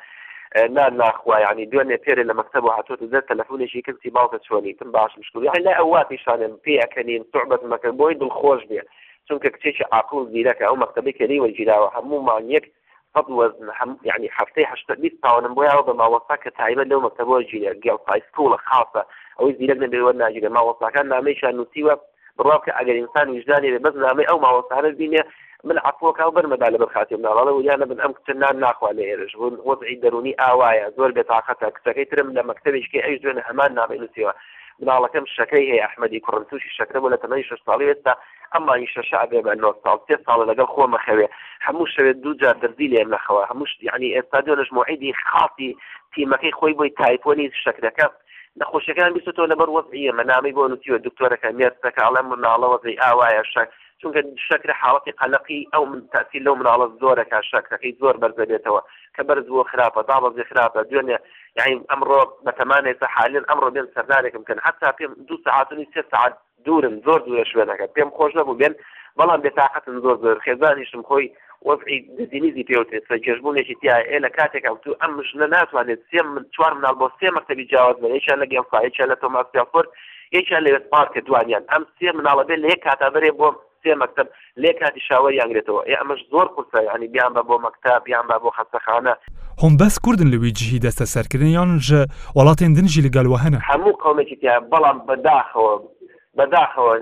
نا 0.76 0.84
ناخوا 1.00 1.36
ینی 1.48 1.66
دوێنێ 1.72 1.98
پێرە 2.04 2.24
لە 2.30 2.34
مەکتب 2.40 2.62
و 2.64 2.72
هاتوۆ 2.76 2.94
دەر 3.14 3.22
تەلفۆنێکی 3.30 3.80
کردی 3.86 4.10
باوکە 4.16 4.38
چۆنی 4.46 4.72
تم 4.78 4.88
باش 4.96 5.12
مشکلی 5.20 5.48
لە 5.66 5.72
ئەووا 5.78 6.02
پیشانم 6.10 6.52
پێەکەنین 6.64 7.22
تعبەت 7.32 7.62
مەکە 7.72 7.90
بۆی 7.98 8.18
دڵخۆش 8.22 8.62
بێت 8.70 8.88
چونکە 9.28 9.48
کچێکی 9.56 9.84
عقل 9.98 10.16
زیرەکە 10.34 10.64
ئەو 10.68 10.76
مەکتتەبی 10.82 11.16
کەریوە 11.18 11.48
گیراوە 11.58 11.88
هەموومان 11.96 12.42
یەک 12.56 12.64
قد 13.14 13.26
وزن 13.38 13.66
يعني 14.10 14.26
حفتەی 14.36 14.66
هشت 14.72 14.88
بیست 15.02 15.16
پاوەم 15.24 15.52
بۆ 15.56 15.62
یاوە 15.70 15.84
بە 15.88 15.94
ماوەسا 16.00 16.36
کە 16.44 16.50
تایبە 16.60 16.84
لەو 16.90 17.00
مەکتتەبەوە 17.06 17.40
گیرە 17.50 17.70
گێڵپایسکوڵە 17.84 18.58
خاصە 18.68 19.02
ئەوەی 19.38 19.56
زیرەک 19.58 19.78
نەبێوە 19.84 20.12
ناگیرە 20.22 20.50
ماوەساکان 20.56 21.06
نامەیشان 21.12 21.54
نووسیوە 21.58 21.94
بڕواکە 22.38 22.72
ئەگەر 22.78 22.96
ئینسان 23.00 23.26
وجدانی 23.34 23.72
لە 23.76 23.80
بەز 23.84 23.94
نامی 24.06 24.24
ئەو 24.30 24.38
ماوەساە 24.44 24.80
بینێ 25.00 25.22
من 25.68 25.76
عفوەکە 25.88 26.24
بەرمەدا 26.36 26.68
لە 26.74 26.78
بەرخاتیم 26.82 27.20
ناڵە 27.26 27.52
ویانە 27.54 27.84
من 27.90 27.98
ئەم 28.02 28.12
کتنان 28.18 28.56
ناخوا 28.64 28.90
لە 28.98 29.02
ئێرش 29.08 29.32
بوون 29.36 29.54
وەزعی 29.68 29.96
دەرونی 30.04 30.34
ئاوایە 30.42 30.86
زۆر 30.96 31.10
بێتاقەتە 31.16 31.66
کچەکەی 31.76 32.06
ترم 32.10 32.28
لە 32.36 32.42
مەکتتەبیشکی 32.48 33.04
ئەیش 33.04 33.18
دوێنە 33.22 33.42
هەمان 33.48 33.70
نامی 33.78 33.98
نووسیوە 34.02 34.32
مناڵەکەم 34.82 35.24
شەکەی 35.36 35.64
هەیە 35.70 35.82
ئەحمەدی 35.84 36.20
کوڕنتوشی 36.26 36.74
شەکرە 36.78 36.98
بۆ 37.02 37.08
لە 37.14 37.16
تەمەی 37.22 37.44
شش 37.48 37.60
ساڵی 37.66 37.86
ئێستا 37.90 38.12
ئەمما 38.56 38.74
ئیشە 38.82 39.02
شعبێ 39.10 39.40
بە 39.46 39.52
نۆ 39.62 39.70
ساڵ 39.82 39.98
سێ 40.06 40.16
ساڵ 40.26 40.40
لەگەڵ 40.50 40.68
خۆمە 40.74 40.98
خەوێ 41.06 41.26
هەموو 41.66 41.90
شەوێت 41.94 42.18
دوو 42.22 42.38
جار 42.40 42.56
دەردی 42.62 42.90
لێ 42.92 43.02
نەخەوە 43.14 43.42
هەموو 43.50 43.66
ینی 43.88 44.14
ئێستا 44.16 44.38
دۆلش 44.48 44.68
معیدی 44.76 45.16
خاڵی 45.30 45.70
تیمەکەی 46.12 46.56
خۆی 46.58 46.76
بۆی 46.78 46.94
تایپۆنی 47.00 47.52
شکرەکە 47.64 48.06
نەخۆشەکان 48.60 49.10
بیستەوە 49.16 49.50
لەبەر 49.52 49.68
وەزعە 49.76 50.12
مەنامی 50.18 50.54
بۆ 50.56 50.62
نوتیوە 50.70 50.98
دکتۆرەکە 51.06 51.48
مێرسەکە 51.58 52.00
ئەڵەم 52.06 52.26
مناڵەوە 52.32 52.76
ئاوایە 53.02 53.44
شک 53.52 53.68
چونکە 54.02 54.20
شکرە 54.48 54.74
حاڵەتی 54.82 55.14
قەلقی 55.20 55.60
ئەو 55.72 55.82
من 55.90 56.00
تاسی 56.14 56.38
لەو 56.46 56.54
مناڵە 56.60 56.86
زۆرەکە 57.00 57.38
شکرەکەی 57.50 57.96
زۆر 58.00 58.14
بەرزە 58.22 58.44
بێتەوە 58.50 58.80
کە 59.16 59.22
بەرز 59.28 59.46
بۆ 59.54 59.62
خراپە 59.70 60.02
دابەزی 60.10 60.46
خراپە 60.50 60.80
دوێنێ 60.90 61.18
یعنی 61.58 61.74
ئەمڕۆ 61.90 62.20
بەتەمانێتە 62.46 63.06
حالین 63.16 63.44
ئەمڕۆ 63.50 63.68
بێن 63.74 63.88
سەردارێکم 63.94 64.42
کەن 64.48 64.58
حتا 64.66 64.88
پێم 64.98 65.12
دو 65.28 65.34
ساعتنی 65.46 65.86
سێ 65.94 66.02
ساعت 66.12 66.34
دورم 66.66 66.94
زۆر 67.06 67.20
دوورە 67.26 67.44
شوێنەکە 67.52 67.86
پێم 67.96 68.10
خۆش 68.16 68.32
نەبوو 68.38 68.58
بێن 68.60 68.74
بەڵام 69.18 69.40
بێتاقەتن 69.44 69.96
زۆر 70.04 70.16
زۆر 70.24 70.36
خێزانیشم 70.46 71.02
خۆی 71.08 71.26
وەزعی 71.68 71.98
دینیزی 72.32 72.64
پێوتێت 72.68 73.04
گەژبوونێکی 73.26 73.74
تیا 73.80 73.96
ئێ 74.10 74.18
لە 74.24 74.30
کاتێک 74.36 74.64
تو 74.84 74.90
ئەم 75.00 75.12
مژنە 75.18 75.46
ناتوانێت 75.54 76.00
سێ 76.10 76.20
چوار 76.54 76.72
منال 76.78 76.96
بۆ 77.00 77.06
سێ 77.18 77.28
مەکتتەبی 77.36 77.68
جیاواز 77.70 77.96
بن 78.02 78.12
یشان 78.18 78.38
لە 78.42 78.46
گەمفاایچە 78.52 79.04
لە 79.10 79.16
تۆماسیافۆر 79.22 79.84
یەکیان 80.36 80.62
لەوێت 80.66 80.84
پارکە 80.92 81.20
دوانیان 81.26 81.64
ئەم 81.72 81.82
سێ 81.98 82.08
مناڵە 82.18 82.44
بێ 82.48 82.56
لە 82.62 82.66
یەک 82.72 82.80
کاتابێ 82.86 83.30
بۆم 83.40 83.56
سێ 83.88 83.94
مەکتب 84.02 84.26
لێ 84.62 84.72
کاتی 84.80 85.00
شاوە 85.08 85.30
یانگرێتەوە 85.40 85.80
ئێ 85.88 85.94
ئەمەش 86.00 86.20
زۆر 86.32 86.46
قورسە 86.54 86.80
ینی 86.94 87.08
بیان 87.14 87.32
بە 87.36 87.42
بۆ 87.48 87.56
مەکتاب 87.66 88.00
بیان 88.06 88.24
با 88.30 88.36
بۆ 88.44 88.50
خەستەخانە 88.58 89.14
هەمبەس 89.62 89.94
کوردن 90.04 90.28
لەوی 90.34 90.52
جیهی 90.58 90.80
دەستە 90.86 91.04
سەرکردنیان 91.14 91.70
ژە 91.88 92.00
وڵاتێن 92.38 92.72
دنجی 92.76 93.04
لەگەلوە 93.06 93.38
هەنە 93.44 93.58
هەموو 93.70 93.94
قومێکی 94.04 94.36
تیا 94.40 94.54
بەڵام 94.72 94.98
بەداخەوە 95.08 95.74
بەداخەوە 96.38 96.94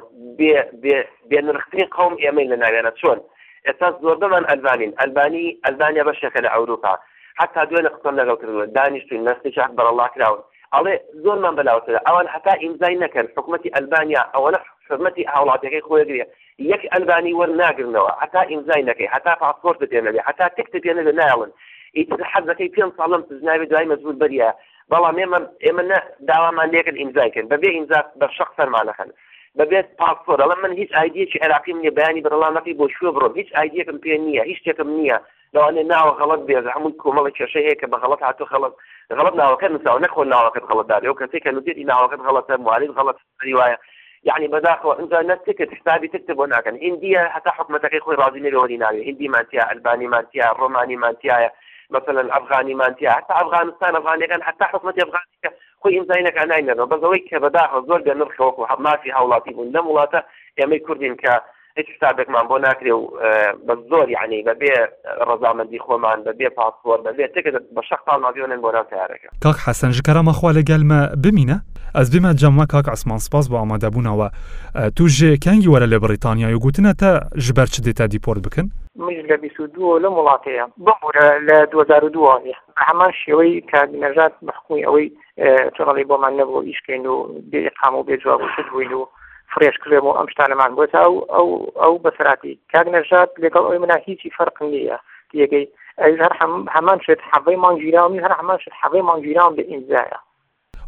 بێ 1.31 1.41
نرختنی 1.47 1.87
قوم 1.97 2.15
ئێمەی 2.23 2.47
لە 2.53 2.57
ناوێنە 2.63 2.93
چۆن 3.01 3.19
ئێستا 3.67 3.89
زۆربمان 4.05 4.45
ئەلبانین 4.51 4.93
ئەلبانی 5.01 5.47
ئەلبانیا 5.65 6.05
بەشێکە 6.09 6.41
لە 6.45 6.51
ئەوروپا 6.55 6.95
حتا 7.41 7.61
دوێنە 7.71 7.91
قسم 7.95 8.15
لەگەڵ 8.21 8.37
کردن 8.41 8.69
دانیشتین 8.79 9.21
نستی 9.29 9.51
شاخ 9.57 9.71
بەڵڵا 9.79 10.07
کراون 10.15 10.41
ئەڵێ 10.75 10.95
زۆرمان 11.25 11.55
بەلاوتە 11.59 11.91
ئەوان 12.09 12.27
حتا 12.35 12.53
ئیمزای 12.63 12.97
نەکەن 13.05 13.27
حکوومەتتی 13.37 13.75
ئەلبانیا 13.77 14.23
ئەوە 14.35 14.51
خزمەتی 14.89 15.25
هاوڵاتەکەی 15.35 15.87
خۆیگرێ 15.89 16.25
یەک 16.73 16.83
ئەلبانی 16.93 17.37
وەرناگرنەوە 17.41 18.13
حتا 18.23 18.41
ئیمزای 18.51 18.83
نەکەی 18.89 19.13
حتا 19.15 19.33
پاسپۆرت 19.43 19.81
دێنەبێ 19.93 20.21
حتا 20.29 20.47
تێک 20.57 20.69
دێنە 20.85 21.03
لە 21.09 21.13
ناڵن 21.21 21.51
ئیتر 21.99 22.21
حەزەکەی 22.33 22.73
پێم 22.75 22.91
ساڵم 22.99 23.23
سزناوی 23.29 23.67
دوای 23.71 23.89
مەزبول 23.93 24.17
بەریە 24.23 24.51
بەڵام 24.93 25.17
ئێمە 25.23 25.39
ئێمە 25.67 25.99
داوامان 26.29 26.69
لێکن 26.75 26.97
ئیمزایکن 27.01 27.45
بەبێ 27.53 27.69
ئیمزا 27.77 28.01
بە 28.21 28.27
شخ 28.37 28.51
فەرمانەخن 28.59 29.11
بەبێت 29.59 29.87
پاسپۆر 30.01 30.39
ئەڵە 30.43 30.57
من 30.65 30.73
هیچ 30.81 30.91
ئایدیەکی 30.99 31.43
عراقیم 31.45 31.79
نیە 31.83 31.93
بەیانی 31.99 32.25
بەڵامەکەی 32.27 32.77
بۆ 32.81 32.85
شوێ 32.97 33.11
بڕۆم 33.15 33.35
هیچ 33.41 33.49
ئایدیەکەم 33.57 33.99
پێ 34.03 34.15
نییە 34.25 34.43
هیچ 34.51 34.59
شتێکم 34.63 34.89
نییە 34.99 35.19
لەوانێ 35.55 35.83
ناوە 35.93 36.13
غەڵت 36.21 36.43
بێز 36.49 36.67
هەمووی 36.75 36.99
کۆمەڵە 37.03 37.31
کێشە 37.39 37.61
هەیە 37.67 37.77
کە 37.81 37.87
بە 37.93 37.97
غەڵت 38.03 38.21
هاتو 38.29 38.45
خەڵت 38.53 38.73
غەڵت 39.19 39.35
ناوەکە 39.41 39.67
نووساو 39.73 39.99
نەخۆ 40.05 40.23
ناوەکەت 40.35 40.65
غەڵەتدار 40.71 41.01
ئەو 41.07 41.19
کەسێکە 41.21 41.51
نووتێتی 41.55 41.89
ناوەکەت 41.93 42.21
غەڵەتە 42.27 42.55
موارد 42.65 42.91
غەڵەت 42.99 43.19
ریواە 43.47 43.67
يعني 44.27 44.49
بداخل 44.49 44.91
انت 45.01 45.15
نفسك 45.15 45.69
حسابي 45.75 46.09
تكتب 46.09 46.41
هناك 46.41 46.69
الهنديه 46.69 47.19
حتى 47.19 47.51
حكم 47.51 47.77
تقيق 47.77 48.09
راضي 48.11 48.41
نبي 48.41 48.57
وليناوي 48.57 49.11
هندي 49.11 49.29
مانتيا 49.29 49.73
الباني 49.73 50.07
مانتيا 50.07 50.53
الروماني 50.53 50.97
مانتيا 50.97 51.51
مثلا 51.91 52.37
افغاني 52.37 52.75
مانتيا 52.75 53.11
حتى 53.11 53.33
افغانستان 53.33 53.97
افغاني 53.97 54.27
كان 54.27 54.43
حتى 54.43 54.65
حكمتي 54.65 55.03
افغاني 55.03 55.57
خوي 55.83 55.99
امزاينك 56.01 56.39
انا 56.39 56.55
اين 56.57 56.75
بس 56.75 57.03
اويك 57.05 57.35
بداخل 57.35 57.87
زور 57.87 58.03
بنرخ 58.03 58.41
وكو 58.41 58.67
ما 58.83 58.97
في 58.97 59.13
هولاتي 59.15 59.51
بن 59.51 59.73
لم 59.79 59.87
ولاتا 59.87 60.23
يمي 60.59 60.79
كردين 60.79 61.15
ك 61.17 61.27
هیچ 61.81 61.87
حسابێکمان 61.97 62.45
بۆ 62.49 62.57
ناکرێ 62.65 62.93
و 62.97 63.21
بە 63.67 63.75
زۆر 63.91 64.09
یعنی 64.09 64.45
بەبێ 64.49 64.75
ڕزامەندی 65.29 65.79
خۆمان 65.87 66.19
بەبێ 66.25 66.49
پاسپۆر 66.59 66.99
بەبێ 67.07 67.25
تێکە 67.35 67.61
بە 67.77 67.81
شەقتا 67.91 68.17
ناویێنن 68.19 68.61
بۆ 68.65 68.71
ناو 68.75 68.83
تارەکە 68.93 69.29
کاک 69.43 69.57
حەسەن 69.67 69.91
ژکەرەمەخوا 69.99 70.53
لەگەلمە 70.59 71.01
بمینە 71.25 71.59
ئەس 71.95 72.11
بمە 72.15 72.31
جەمە 72.41 72.65
کاک 72.73 72.87
ئەسمان 72.93 73.19
سپاس 73.27 73.47
بە 73.51 73.57
ئامادەبوونەوە 73.61 74.29
تو 74.97 75.05
ژێ 75.17 75.31
کەنگی 75.45 75.69
وەرە 75.73 75.87
لە 75.93 75.99
بریتانیا 76.05 76.57
و 76.57 76.61
گوتنە 76.65 76.93
تا 77.01 77.11
ژبەر 77.47 77.67
چ 77.75 77.77
دێتە 77.87 78.05
دیپۆرت 78.15 78.43
بکەن 78.47 78.67
میژ 79.07 79.19
لە 79.31 79.37
22 79.39 80.01
لە 80.03 80.09
وڵاتەیە 80.17 80.65
بمورە 80.85 81.27
لە 81.49 81.57
2002 81.73 82.27
هەمان 82.87 83.13
شێوەی 83.23 83.55
کاگنەژات 83.73 84.33
مەخکوی 84.47 84.85
ئەوەی 84.87 85.09
چڕڵی 85.77 86.05
بۆمان 86.11 86.33
نەبوو 86.41 86.63
ئیشکین 86.69 87.07
و 87.07 87.17
بێقام 87.51 87.95
و 87.95 88.07
بێجوابووشت 88.09 88.69
بووین 88.73 88.93
و 88.93 89.03
فرێش 89.55 89.77
کرێم 89.83 90.05
و 90.07 90.17
ئەم 90.19 90.29
شتانەمان 90.33 90.73
بۆ 90.77 90.85
تا 90.93 90.99
ئەو 91.35 91.49
ئەو 91.83 91.95
بەسراتی 92.05 92.55
کاگنەژات 92.75 93.31
لەگەڵ 93.45 93.65
ئەوی 93.67 93.79
منە 93.83 93.97
هیچی 94.07 94.31
فەرق 94.37 94.57
نییە 94.73 94.99
یەکەی 95.43 95.67
هەر 96.23 96.33
هەمان 96.77 96.99
شت 97.05 97.21
حەبەی 97.33 97.57
مانگیرا 97.65 98.03
و 98.11 98.17
هەر 98.25 98.33
هەمان 98.41 98.59
شت 98.63 98.75
حەبەی 98.81 99.05
مانگیرا 99.11 99.45
لە 99.59 99.63
ئینجایە 99.71 100.19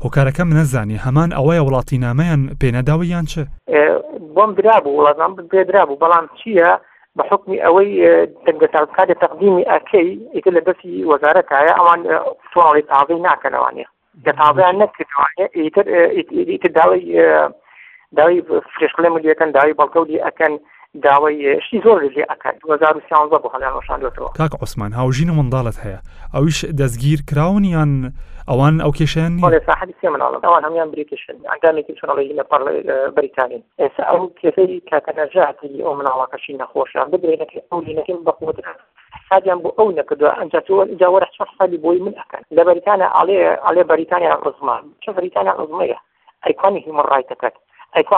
هۆکارەکەم 0.05 0.49
نەزانی 0.59 0.99
هەمان 1.05 1.28
ئەوەیە 1.38 1.62
وڵاتی 1.67 1.99
نامەیان 2.07 2.40
پێەداوە 2.62 3.05
یان 3.14 3.25
چ 3.26 3.33
بۆم 4.37 4.50
درابوو 4.59 4.97
وڵاتان 4.99 5.33
پێدرابوو 5.52 6.00
بەڵام 6.02 6.26
چییە 6.40 6.71
بە 7.17 7.23
حکمی 7.31 7.61
ئەوەی 7.64 7.90
دەنگەتانکاری 8.47 9.14
تەقدیمی 9.23 9.64
ئەکەی 9.73 10.09
ئیتر 10.35 10.52
لە 10.59 10.62
بەسی 10.69 10.90
وەزارەتایە 11.11 11.73
ئەوان 11.78 12.00
سواڵی 12.52 12.83
تازی 12.93 13.21
ناکەنەوانە 13.28 13.85
دەتازیان 14.26 14.75
نەکردوانە 14.83 15.45
ئیتر 15.62 15.85
ئیتر 16.50 16.69
داوای 16.78 17.05
داوای 18.19 18.43
فرشقلە 18.75 19.09
ملیەکەن 19.14 19.50
داوای 19.57 19.75
بەڵکەودی 19.81 20.23
ئەەکەن 20.26 20.52
داوای 21.07 21.61
شی 21.71 21.78
زۆر 21.85 21.99
لێ 22.14 22.25
ئەکات 22.31 22.55
2013 22.67 23.38
بۆ 23.43 23.49
هەڵیان 23.55 23.75
ڕۆشاندوەوە 23.78 24.33
کاک 24.38 24.52
عوسمان 24.61 24.93
هاوژین 24.93 25.31
منداڵت 25.31 25.78
هەیە 25.85 26.00
ئەویش 26.35 26.64
دەستگیر 26.81 27.19
کراونیان 27.31 28.12
ئەوان 28.50 28.75
ئەو 28.85 28.93
کێشیان 28.99 29.33
ساحبی 29.71 29.95
سێ 30.00 30.09
مناڵم 30.14 30.40
ئەوان 30.47 30.64
هەمیان 30.69 30.88
بریکشن 30.95 31.37
ئەندامێکی 31.52 31.97
چۆڵی 32.00 32.35
لە 32.38 32.45
پەڕ 32.50 32.62
بریتانین 33.17 33.62
ئێستا 33.81 34.02
ئەو 34.11 34.21
کێفەی 34.40 34.81
کاتەنەژاتی 34.90 35.73
ئەو 35.85 35.93
مناڵەکەشی 36.00 36.59
نەخۆشیان 36.61 37.07
ببرێنەکە 37.12 37.59
ئەو 37.71 37.78
لینەکەم 37.88 38.19
بەقوت 38.26 38.57
حسابیان 39.17 39.59
بۆ 39.64 39.71
ئەو 39.78 39.88
نەکردووە 39.99 40.33
ئەنجاتوە 40.40 40.83
جاوەرە 41.00 41.28
چ 41.35 41.37
حسابی 41.50 41.78
بۆی 41.85 41.99
من 42.07 42.14
ئەکەن 42.21 42.43
لە 42.57 42.62
بەریتانە 42.69 43.07
ئاڵێ 43.17 43.38
ئاڵێ 43.67 43.83
بەریتانیا 43.90 44.33
ڕزمان 44.47 44.83
چ 45.02 45.05
بەریتانیا 45.17 45.52
ڕزمەیە 45.61 45.99
ئەیکانی 46.47 46.81
هیمڕایتەکەت 46.87 47.57
ئەیکۆ 47.95 48.17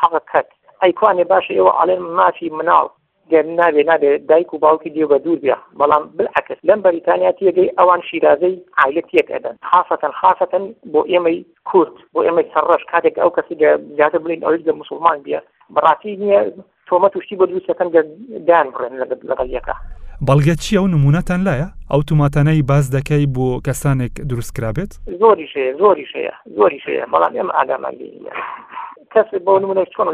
حەقەکەت 0.00 0.48
ئەیکوانێ 0.82 1.24
باشە 1.32 1.52
ئێوە 1.56 1.72
ئاڵێ 1.78 1.96
مافی 2.20 2.48
مناڵ 2.58 2.86
گەر 3.32 3.46
نابێ 3.60 3.82
نابێت 3.90 4.22
دایک 4.30 4.50
و 4.54 4.58
باوکی 4.64 4.90
دیێ 4.94 5.06
بە 5.12 5.18
دوور 5.24 5.38
بیا 5.44 5.58
بەڵام 5.80 6.02
بلعکس 6.18 6.58
لەم 6.68 6.80
بەریتانیا 6.86 7.32
تێگەی 7.38 7.72
ئەوان 7.78 8.00
شیرازەی 8.08 8.56
عیلە 8.82 9.02
تێک 9.10 9.28
ئەدەن 9.34 9.54
خافەتەن 9.70 10.12
خافەتەن 10.20 10.64
بۆ 10.92 11.00
ئێمەی 11.12 11.38
کورت 11.70 11.96
بۆ 12.14 12.20
ئێمە 12.26 12.42
سەرڕەش 12.52 12.82
کاتێک 12.92 13.16
ئەو 13.22 13.30
کەسی 13.36 13.54
زیاتر 13.98 14.18
بڵین 14.24 14.40
ئەوی 14.46 14.58
لە 14.68 14.72
مسلمان 14.82 15.18
بیە 15.26 15.40
بڕاتی 15.74 16.12
نییە 16.22 16.40
تۆمە 16.88 17.08
توشتی 17.14 17.36
بۆ 17.38 17.44
دروستەکەن 17.50 17.88
دان 18.48 18.66
بڕێن 18.74 18.94
لەگەڵ 19.30 19.48
یەکە 19.58 19.74
بەڵگە 20.28 20.54
چی 20.62 20.76
ئەو 20.76 20.86
نمونەتان 20.94 21.40
لایە 21.48 21.68
ئەو 21.92 22.02
توماتانەی 22.08 22.62
باز 22.70 22.84
دەکەی 22.96 23.24
بۆ 23.36 23.46
کەسانێک 23.66 24.14
دروستکرابێت 24.30 24.92
زۆری 25.22 25.46
شەیە 25.52 25.72
زۆری 25.82 26.06
شەیە 26.12 26.34
زۆری 26.56 26.80
شەیە 26.84 27.04
بەڵام 27.12 27.32
ئێمە 27.36 27.52
ئاگامان 27.58 27.94
کەس 29.14 29.30
بۆ 29.46 29.52
منە 29.70 29.82
چۆن 29.94 30.08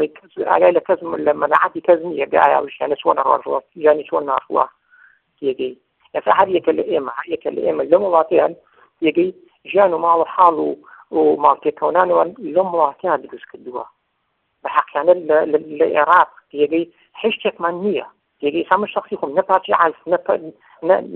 ئاگای 0.51 0.73
لە 0.77 0.81
کەس 0.87 0.99
لە 1.25 1.33
مەنعاتی 1.41 1.81
کەس 1.87 1.99
نیە 2.09 2.25
گایاوشیانە 2.33 2.95
چۆن 3.01 3.17
ڕۆژوە 3.29 3.59
ینی 3.85 4.03
چۆن 4.09 4.23
ناخوە 4.29 4.65
یەکەی 5.49 5.73
ئەسا 6.15 6.31
هەر 6.39 6.47
یەکە 6.57 6.71
لە 6.79 6.83
ئێمە 6.91 7.13
یەکە 7.33 7.49
لە 7.55 7.61
ئێمە 7.65 7.83
لەم 7.91 8.01
وڵاتیان 8.05 8.53
یەکەی 9.07 9.29
ژیان 9.71 9.91
و 9.93 9.97
ماڵ 10.03 10.17
و 10.21 10.25
حاڵ 10.35 10.55
و 10.67 10.69
و 11.17 11.19
ماڵتێکەونانەوەن 11.45 12.29
لەم 12.55 12.67
وڵاتیان 12.75 13.19
دروست 13.25 13.45
کردووە 13.51 13.85
بە 14.63 14.69
حەقیانە 14.77 15.13
لە 15.81 15.85
عێراق 15.95 16.29
یەکەی 16.63 16.85
هیچ 17.21 17.35
شتێکمان 17.39 17.73
نییە 17.85 18.05
یەکەی 18.45 18.65
سامە 18.69 18.87
شخصی 18.95 19.17
خۆم 19.19 19.31
نەپارتی 19.37 19.73
عالف 19.81 19.97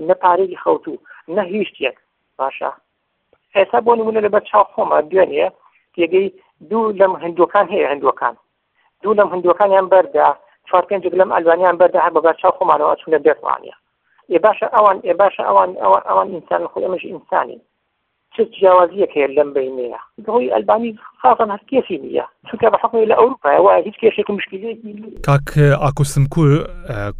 نەپارێکی 0.08 0.56
خەوتو 0.64 0.94
نە 1.36 1.40
هیچ 1.52 1.68
شتێک 1.72 1.96
باشە 2.38 2.70
ئێستا 3.56 3.78
بۆ 3.86 3.92
نمونە 3.98 4.20
لەبەر 4.26 4.42
چاو 4.50 4.64
خۆمە 4.74 4.98
دوێنێ 5.10 5.46
یەکەی 6.02 6.28
دوو 6.70 6.92
لەم 7.00 7.12
هندوەکان 7.24 7.66
هەیە 7.72 7.86
هندوەکان 7.92 8.34
دوو 9.02 9.16
لەم 9.18 9.28
هندوەکانیان 9.34 9.86
بەردا 9.92 10.28
چوار 10.68 10.84
پێنج 10.88 11.02
لەم 11.20 11.30
ئەلوانیان 11.36 11.76
بەردا 11.80 11.98
هەر 12.04 12.12
بە 12.16 12.20
بەرچاو 12.26 12.56
خۆمانەوە 12.58 12.98
چون 13.00 13.08
لە 13.14 13.18
بێتوانە 13.24 13.74
ێ 14.34 14.38
باشە 14.44 14.66
ئەوان 14.76 14.98
ێ 15.10 15.12
باشە 15.20 15.42
ئەوان 15.48 15.70
ئەوان 15.82 16.02
ئەوان 16.08 16.28
ئینسان 16.34 16.62
خۆ 16.70 16.76
ئەمەش 16.84 17.02
ئینسانی 17.08 17.58
چه 18.36 18.44
جیاوازیەک 18.44 19.10
هەیە 19.16 19.28
لەم 19.36 19.50
بینەیە 19.56 20.00
دڵی 20.26 20.48
ئەلبانی 20.54 20.92
خاڵن 21.22 21.50
هەر 21.54 21.62
کێسی 21.72 21.98
نییە 22.04 22.24
چونکە 22.50 22.68
بە 22.72 22.78
حقی 22.84 23.06
لە 23.10 23.14
ئەوروپایەوە 23.20 23.72
هیچ 23.86 23.94
کێشێک 24.02 24.28
مشکلەیەکی 24.30 25.20
کاک 25.26 25.48
ئاکوسمکو 25.82 26.44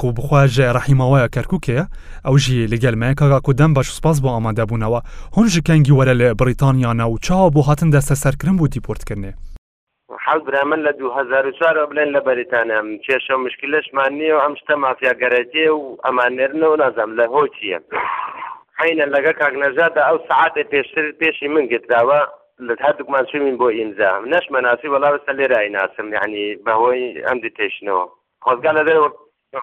کۆ 0.00 0.08
بخواژە 0.16 0.64
ڕحیمەوەیە 0.76 1.28
کەرککێ 1.34 1.78
ئەوژی 2.26 2.68
لەگەلمەیە 2.72 3.14
کاگاکو 3.20 3.52
دەم 3.60 3.74
باش 3.74 3.86
سوپاس 3.96 4.16
بۆ 4.22 4.28
ئامادەبوونەوە 4.34 5.00
هەنجکەنگی 5.36 5.96
وەرە 5.98 6.14
لە 6.20 6.28
بریتانیانە 6.40 7.06
و 7.12 7.20
چاوە 7.26 7.48
بۆ 7.54 7.60
هاتن 7.68 7.90
دەستە 7.94 8.14
سەرکردن 8.22 8.56
بۆ 8.58 8.66
دیپۆرتکردێ 8.74 9.32
حال 10.24 10.38
برامن 10.40 10.80
لە 10.86 10.92
2004 10.98 11.86
بلێن 11.90 12.08
لە 12.16 12.20
بەریتانە 12.26 12.78
کێشە 13.04 13.34
مشکلشمان 13.46 14.12
نییە 14.18 14.34
و 14.36 14.40
ئەم 14.44 14.54
شتە 14.60 14.74
مافیاگەرەتێ 14.84 15.66
و 15.78 15.96
ئەمانێرنەوە 16.06 16.76
نازام 16.82 17.10
لە 17.18 17.24
هۆچیە 17.34 17.80
عینە 18.80 19.06
لەگە 19.14 19.32
کاکنەژادا 19.40 20.00
ئەو 20.08 20.18
سعاتێ 20.28 20.62
پێشتر 20.72 21.06
پێشی 21.20 21.48
من 21.54 21.64
گتراوە 21.72 22.20
لە 22.66 22.74
هەردووکمان 22.84 23.24
چوین 23.30 23.56
بۆ 23.60 23.68
ئینجام 23.78 24.22
نەش 24.34 24.44
مەناسی 24.54 24.88
وەڵاوستا 24.94 25.32
لێرە 25.38 25.56
ئایناسم 25.60 26.06
یعنی 26.18 26.44
بەهۆی 26.66 27.06
ئەمدی 27.26 27.50
تێشنەوە 27.58 28.04
خۆزگا 28.44 28.72
لە 28.78 28.82
دەر 28.88 29.00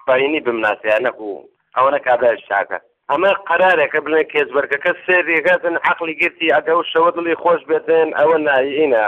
بەینی 0.06 0.40
بمناسیە 0.46 0.98
نەبوو 1.06 1.44
ئەوەنە 1.76 1.98
کابراش 2.06 2.40
چاکە 2.48 2.78
ئەمە 3.10 3.30
قرارێکە 3.48 3.98
بنە 4.04 4.22
کێزبەرگەکە 4.32 4.90
سێریگاتن 5.06 5.76
عقلی 5.90 6.14
گرتی 6.20 6.52
ئەگە 6.54 6.72
و 6.78 6.82
شەوە 6.92 7.10
دڵی 7.16 7.34
خۆش 7.42 7.60
بێتێن 7.70 8.08
ئەوە 8.18 8.36
نایینە 8.46 9.06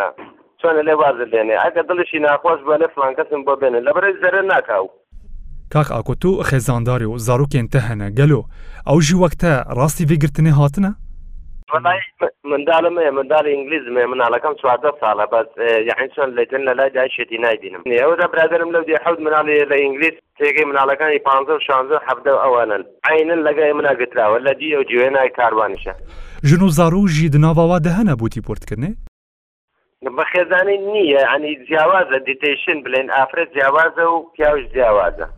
چۆنە 0.60 0.82
لێ 0.88 0.94
واز 1.00 1.16
لێنێ 1.32 1.56
ئەگە 1.64 1.82
دڵشی 1.88 2.18
ناخۆش 2.26 2.60
بە 2.68 2.74
لە 2.82 2.86
فلان 2.94 3.12
کەسم 3.18 3.40
بۆ 3.46 3.52
بێنێ 3.60 3.80
لە 3.86 3.90
بەرەی 3.96 4.16
زەرە 4.22 4.40
ناکاو 4.52 4.90
کاک 5.72 5.88
ئاکۆ 5.92 6.14
تو 6.22 6.42
خێزانداری 6.48 7.04
و 7.10 7.18
زارروکێن 7.26 7.66
تە 7.74 7.78
هەنە 7.88 8.08
گەلو 8.18 8.42
ئەو 8.90 9.00
ژی 9.08 9.14
وەکتە 9.24 9.50
ڕاستی 9.78 10.04
بگرتنی 10.10 10.50
هاتنە 10.60 10.88
منداڵم 12.52 12.96
منداڵ 13.18 13.44
ئینگلیز 13.52 13.84
مناڵەکەم 14.14 14.54
چواردە 14.62 14.90
ساڵە 15.02 15.26
بەس 15.34 15.48
یعنسان 15.90 16.28
لەتن 16.38 16.62
لە 16.68 16.72
لای 16.80 16.90
داشێتی 16.96 17.38
نایبینم 17.44 17.82
ئەودا 18.02 18.26
برادرم 18.32 18.70
لەو 18.76 18.82
دی 18.88 18.96
حەوت 19.04 19.18
مناڵی 19.28 19.64
لە 19.72 19.76
ئینگلیس 19.82 20.16
تێگەی 20.38 20.64
مناڵەکانی 20.70 21.18
پ 21.26 21.28
شانزە 21.66 21.96
حەبدە 22.08 22.32
ئەوانن 22.44 22.82
عینن 23.10 23.40
لەگای 23.48 23.72
مناگتراوە 23.78 24.38
لە 24.46 24.52
دی 24.60 24.74
ئەو 24.74 24.82
جوێ 24.90 25.10
نای 25.16 25.30
کاروانشە 25.38 25.94
ژن 26.48 26.62
و 26.64 26.68
زارۆژی 26.78 27.28
دناواوا 27.34 27.78
دەهەنە 27.86 28.14
بوتی 28.20 28.40
پرتکردنی 28.48 28.96
بەخێزانانی 30.18 30.76
نییە 30.92 31.22
ئەنی 31.32 31.54
جیاوازە 31.68 32.18
دیتیشن 32.28 32.78
بلێن 32.86 33.08
ئافرەت 33.16 33.48
جیاوازە 33.56 34.04
و 34.12 34.16
پیاوش 34.36 34.64
جیاوازە 34.74 35.28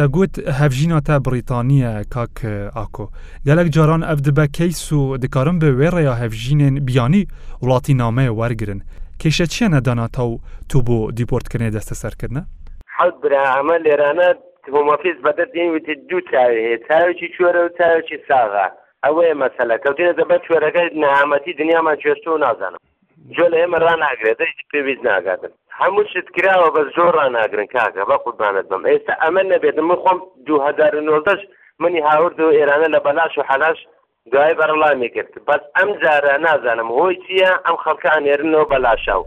تەگوت 0.00 0.34
هەفژیناتە 0.60 1.14
بریتانیە 1.26 1.90
کاک 2.14 2.34
ئاکۆ 2.76 3.06
گەلک 3.48 3.66
جاران 3.76 4.02
ئەف 4.08 4.18
دبە 4.26 4.44
کەیس 4.58 4.80
و 4.98 5.02
دکارم 5.24 5.56
بە 5.60 5.68
وێڕەیە 5.80 6.14
هەفژینێن 6.22 6.74
بیانی 6.88 7.22
وڵاتی 7.62 7.94
نامەیە 8.02 8.32
وەرگرن 8.40 8.80
کێشە 9.20 9.46
چیە 9.52 9.68
نەداناتە 9.74 10.22
و 10.30 10.40
تو 10.70 10.78
بۆ 10.86 10.98
دیپۆرتکردنی 11.18 11.72
دەستە 11.76 11.94
سەرکردە 12.02 12.42
حەڵ 12.96 13.12
برا 13.22 13.42
ئەمە 13.54 13.76
لێرانە 13.84 14.28
تۆمەفیز 14.64 15.18
بەدە 15.26 15.44
دێنوتی 15.54 15.94
دوو 16.08 16.20
چاوی 16.30 16.58
هەیە 16.64 16.78
چاوێکی 16.88 17.28
چۆرە 17.36 17.60
و 17.66 17.70
چاوێکی 17.78 18.16
ساغا 18.28 18.66
ئەوەیە 19.06 19.34
مەسەلە 19.42 19.74
کەوتێنە 19.84 20.12
دەبەت 20.20 20.40
چۆرەکە 20.46 20.82
نەهامەتی 21.02 21.52
دنیامان 21.60 21.96
کوێشتۆ 22.02 22.28
و 22.30 22.38
نازانم 22.44 22.82
جۆ 23.36 23.44
لە 23.52 23.56
ئێمە 23.62 23.78
ڕناگرێت 23.86 24.40
پێویست 24.70 25.02
ناگاتن 25.08 25.52
هەموو 25.80 26.08
شت 26.12 26.28
کراوە 26.36 26.68
بە 26.76 26.82
زۆر 26.96 27.12
ڕناگرن 27.22 27.68
کاکە 27.74 28.02
بە 28.10 28.16
قوبانت 28.24 28.66
بم 28.70 28.82
ئێستا 28.90 29.12
ئەمە 29.22 29.42
نەبێتم 29.52 29.86
من 29.90 29.98
خۆم 30.02 30.18
دوهداش 30.46 31.40
منی 31.82 32.00
هاورد 32.08 32.38
و 32.40 32.54
ئێرانە 32.56 32.88
لە 32.94 33.00
بەلاش 33.06 33.32
و 33.38 33.46
حەلاش 33.50 33.78
دوای 34.32 34.52
بەرەڵامی 34.58 35.08
کرد 35.14 35.32
بەس 35.48 35.62
ئەم 35.76 35.90
جارە 36.02 36.34
نازانم 36.46 36.88
هۆی 36.96 37.14
چییە 37.24 37.52
ئەم 37.66 37.76
خەڵکە 37.84 38.10
ئەنێرنەوە 38.14 38.66
بەلاشاو 38.72 39.22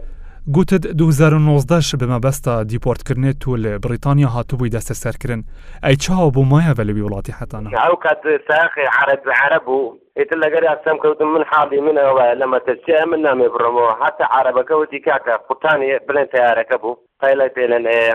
گوتت 0.52 0.86
2019 0.86 1.80
بە 1.98 2.06
مەبەستا 2.12 2.64
دیپۆرتکردنێت 2.68 3.38
تو 3.40 3.56
لە 3.56 3.78
بریتانیا 3.86 4.28
هاتوبووی 4.28 4.70
دەستە 4.70 4.94
سەرکردن 5.04 5.42
ئەی 5.84 5.96
چاوە 6.04 6.28
بۆ 6.34 6.42
مایە 6.50 6.74
بە 6.78 6.84
لەوی 6.88 7.04
وڵاتی 7.06 7.32
حتانە 7.40 7.70
ئەو 7.84 7.96
کات 8.04 8.22
ساخی 8.50 8.84
عرب 8.98 9.22
عرە 9.40 9.58
بوو 9.66 9.92
ئیتر 10.18 10.36
لەگەری 10.44 10.68
ئاسم 10.72 10.96
کەوتم 11.04 11.28
من 11.34 11.44
حاڵی 11.52 11.80
منەوە 11.86 12.24
لەمە 12.40 12.60
تەچێ 12.66 13.02
من 13.10 13.20
نامێ 13.26 13.48
بڕمەوە 13.54 13.92
هەتا 14.04 14.24
عربەکە 14.38 14.74
وتی 14.82 14.98
کاکە 15.06 15.34
قوتانی 15.48 15.98
بلێن 16.08 16.26
تیارەکە 16.34 16.76
بوو 16.82 16.96
پەیلای 17.20 17.50
پێلەن 17.56 17.84
ئەیە 17.92 18.14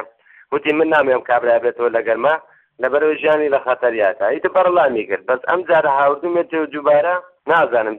وتی 0.53 0.73
من 0.73 0.87
نامێم 0.95 1.21
کابرا 1.29 1.57
بێتەوە 1.63 1.89
لەگەرمە 1.95 2.33
لەبەرەوە 2.81 3.17
ژیانی 3.21 3.49
لە 3.55 3.59
خەتەریاتە 3.65 4.25
ئیتە 4.33 4.49
بەڕڵامی 4.55 5.03
کرد 5.09 5.25
بەس 5.29 5.41
ئەم 5.49 5.61
جارە 5.69 5.91
هاوردومێت 5.99 6.49
جوبارە 6.73 7.15
نازانم 7.51 7.95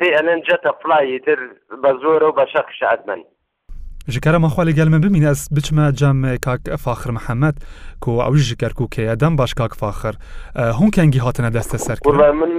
پێ 0.00 0.08
ئەلەن 0.16 0.40
جەتە 0.48 0.70
فلایتر 0.82 1.38
بە 1.82 1.90
زۆرە 2.02 2.26
و 2.28 2.36
بە 2.38 2.44
شەخشادمن 2.54 3.22
ژکارە 4.14 4.38
ماخوا 4.44 4.64
لەگەلمە 4.68 4.98
ببینە 5.06 5.28
ئەس 5.30 5.42
بچمە 5.56 5.84
جام 6.00 6.16
کاک 6.46 6.60
فاخر 6.84 7.10
محەممەد 7.18 7.56
کو 8.02 8.10
ئەوی 8.24 8.42
ژکەرک 8.48 8.78
و 8.80 8.86
کێ 8.94 9.16
دەم 9.22 9.36
باش 9.36 9.54
کاک 9.60 9.74
فاخر 9.80 10.14
هون 10.78 10.90
کەنگی 10.96 11.20
هاتنە 11.26 11.50
دەستە 11.56 11.78
سەر 11.86 11.96
من 12.40 12.52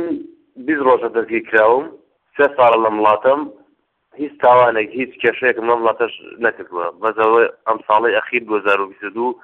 بیست 0.67 0.81
ڕۆژە 0.87 1.09
دەرگی 1.15 1.41
کراوم 1.51 1.85
سێ 2.37 2.45
ساڵە 2.57 2.77
لە 2.83 2.89
وڵاتم 2.97 3.39
هیچ 4.21 4.31
تاوانێک 4.43 4.89
هیچ 4.99 5.11
کێشەیەکم 5.21 5.65
لە 5.69 5.75
وڵاتەش 5.81 6.13
نەکردووە 6.45 6.85
بەزەوە 7.03 7.41
ئەم 7.67 7.77
ساڵی 7.87 8.15
ئەخیر 8.17 8.43
2022 8.43 9.35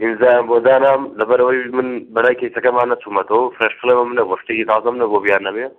ئینزایم 0.00 0.46
بۆدانم 0.52 1.00
لەبەرەوەی 1.20 1.60
من 1.78 1.88
بەلای 2.14 2.36
کەیسەکەمان 2.40 2.88
نەچوومەتەوە 2.92 3.46
فرشفڵێمە 3.58 4.04
منە 4.10 4.24
بۆ 4.30 4.34
شتێکی 4.42 4.64
تازم 4.72 4.94
نە 5.02 5.06
بۆ 5.10 5.18
بیان 5.26 5.42
نەبێت 5.48 5.74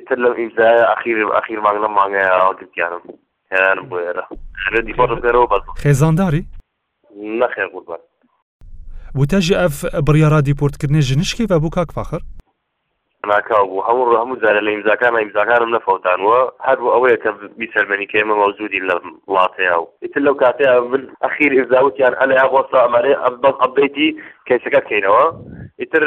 ئیتر 0.00 0.18
لەم 0.22 0.34
ئیمزایە 0.40 0.80
ئەخیر 0.90 1.16
ئەخیر 1.36 1.58
ماگ 1.66 1.76
لە 1.82 1.88
ماگەیە 1.98 2.36
گرتیانم 2.60 3.02
هیانم 3.52 3.86
بۆ 3.90 3.96
ێرە 4.08 4.24
خردی 4.64 4.94
بەڕگەرەوە 4.98 5.46
بەس 5.52 5.62
خێزانداری 5.82 6.42
نەخێ 7.40 7.64
قوربان 7.72 8.00
وتەژی 9.18 9.58
ئەف 9.62 9.76
بڕیارا 10.06 10.40
دیپۆرتکردنی 10.48 11.00
ژنشکی 11.08 11.46
بە 11.50 11.56
بوو 11.62 11.74
کاک 11.76 11.90
فاخر 11.96 12.20
ناکاوبوو 13.30 13.84
هەوو 13.88 14.16
هەموو 14.20 14.36
جارە 14.42 14.60
لە 14.66 14.70
ئیمزاکانە 14.74 15.18
ئیمزاکانم 15.22 15.70
نەفەوتانوە 15.76 16.38
هەروە 16.66 16.88
ئەوەیە 16.94 17.16
کە 17.22 17.30
بیسەرمەنی 17.60 18.06
کێمە 18.12 18.34
مەوجودی 18.40 18.84
لە 18.88 18.94
وڵاتەیە 19.30 19.74
و 19.82 19.86
ئیتر 20.02 20.20
لەو 20.26 20.34
کاتەیە 20.42 20.72
من 20.92 21.02
ئەخیر 21.24 21.52
ئزاوتیان 21.60 22.14
ئەلێ 22.20 22.34
ئاغۆستا 22.42 22.78
ئەمەێ 22.84 23.14
ئەبەت 23.24 23.56
ئەبیتی 23.62 24.08
کەسەکە 24.48 24.78
بکەینەوە 24.82 25.24
ئیتر 25.80 26.02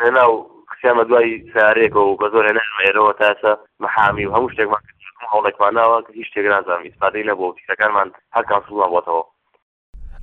هێنا 0.00 0.24
و 0.30 0.53
سیامە 0.84 1.04
دوای 1.04 1.50
سارێک 1.54 1.96
و 1.96 2.16
بە 2.20 2.26
زۆر 2.32 2.44
هێنەوەەوە 2.82 3.14
تاسە 3.22 3.50
محامی 3.80 4.26
و 4.26 4.32
هەموو 4.34 4.50
شتێکمان 4.52 4.82
هەوڵێکمانناوە 5.32 5.98
هیچ 6.18 6.26
شتێک 6.30 6.46
نازانانی 6.52 6.90
سپادەی 6.94 7.24
لە 7.28 7.34
بۆ 7.38 7.46
تیرەکانمان 7.58 8.08
هەرکان 8.36 8.60
سوڵان 8.66 8.90
بۆتەوە 8.94 9.24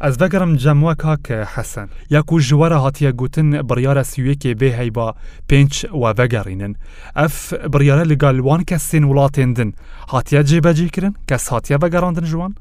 ئەس 0.03 0.15
دەگەرم 0.23 0.51
جەمووە 0.63 0.93
کاکە 1.03 1.39
حەسەن 1.53 1.89
یەک 2.15 2.27
و 2.33 2.39
ژوەرە 2.47 2.77
هاتیە 2.85 3.11
گوتن 3.19 3.49
بڕیاە 3.69 4.03
سویەکێ 4.11 4.51
بێ 4.59 4.69
هەیبا 4.79 5.07
پێنج 5.49 5.73
وا 6.01 6.09
بەگەڕینن 6.19 6.73
ئەف 7.19 7.35
بڕیاە 7.73 8.03
لەگەلوان 8.11 8.61
کە 8.69 8.77
سێن 8.87 9.05
وڵاتێندن 9.09 9.69
هاتیە 10.13 10.41
جێبەجێ 10.49 10.87
کردن 10.95 11.13
کەس 11.29 11.43
هاتیە 11.53 11.77
بەگەڕاندن 11.83 12.25
ژوان؟ 12.31 12.51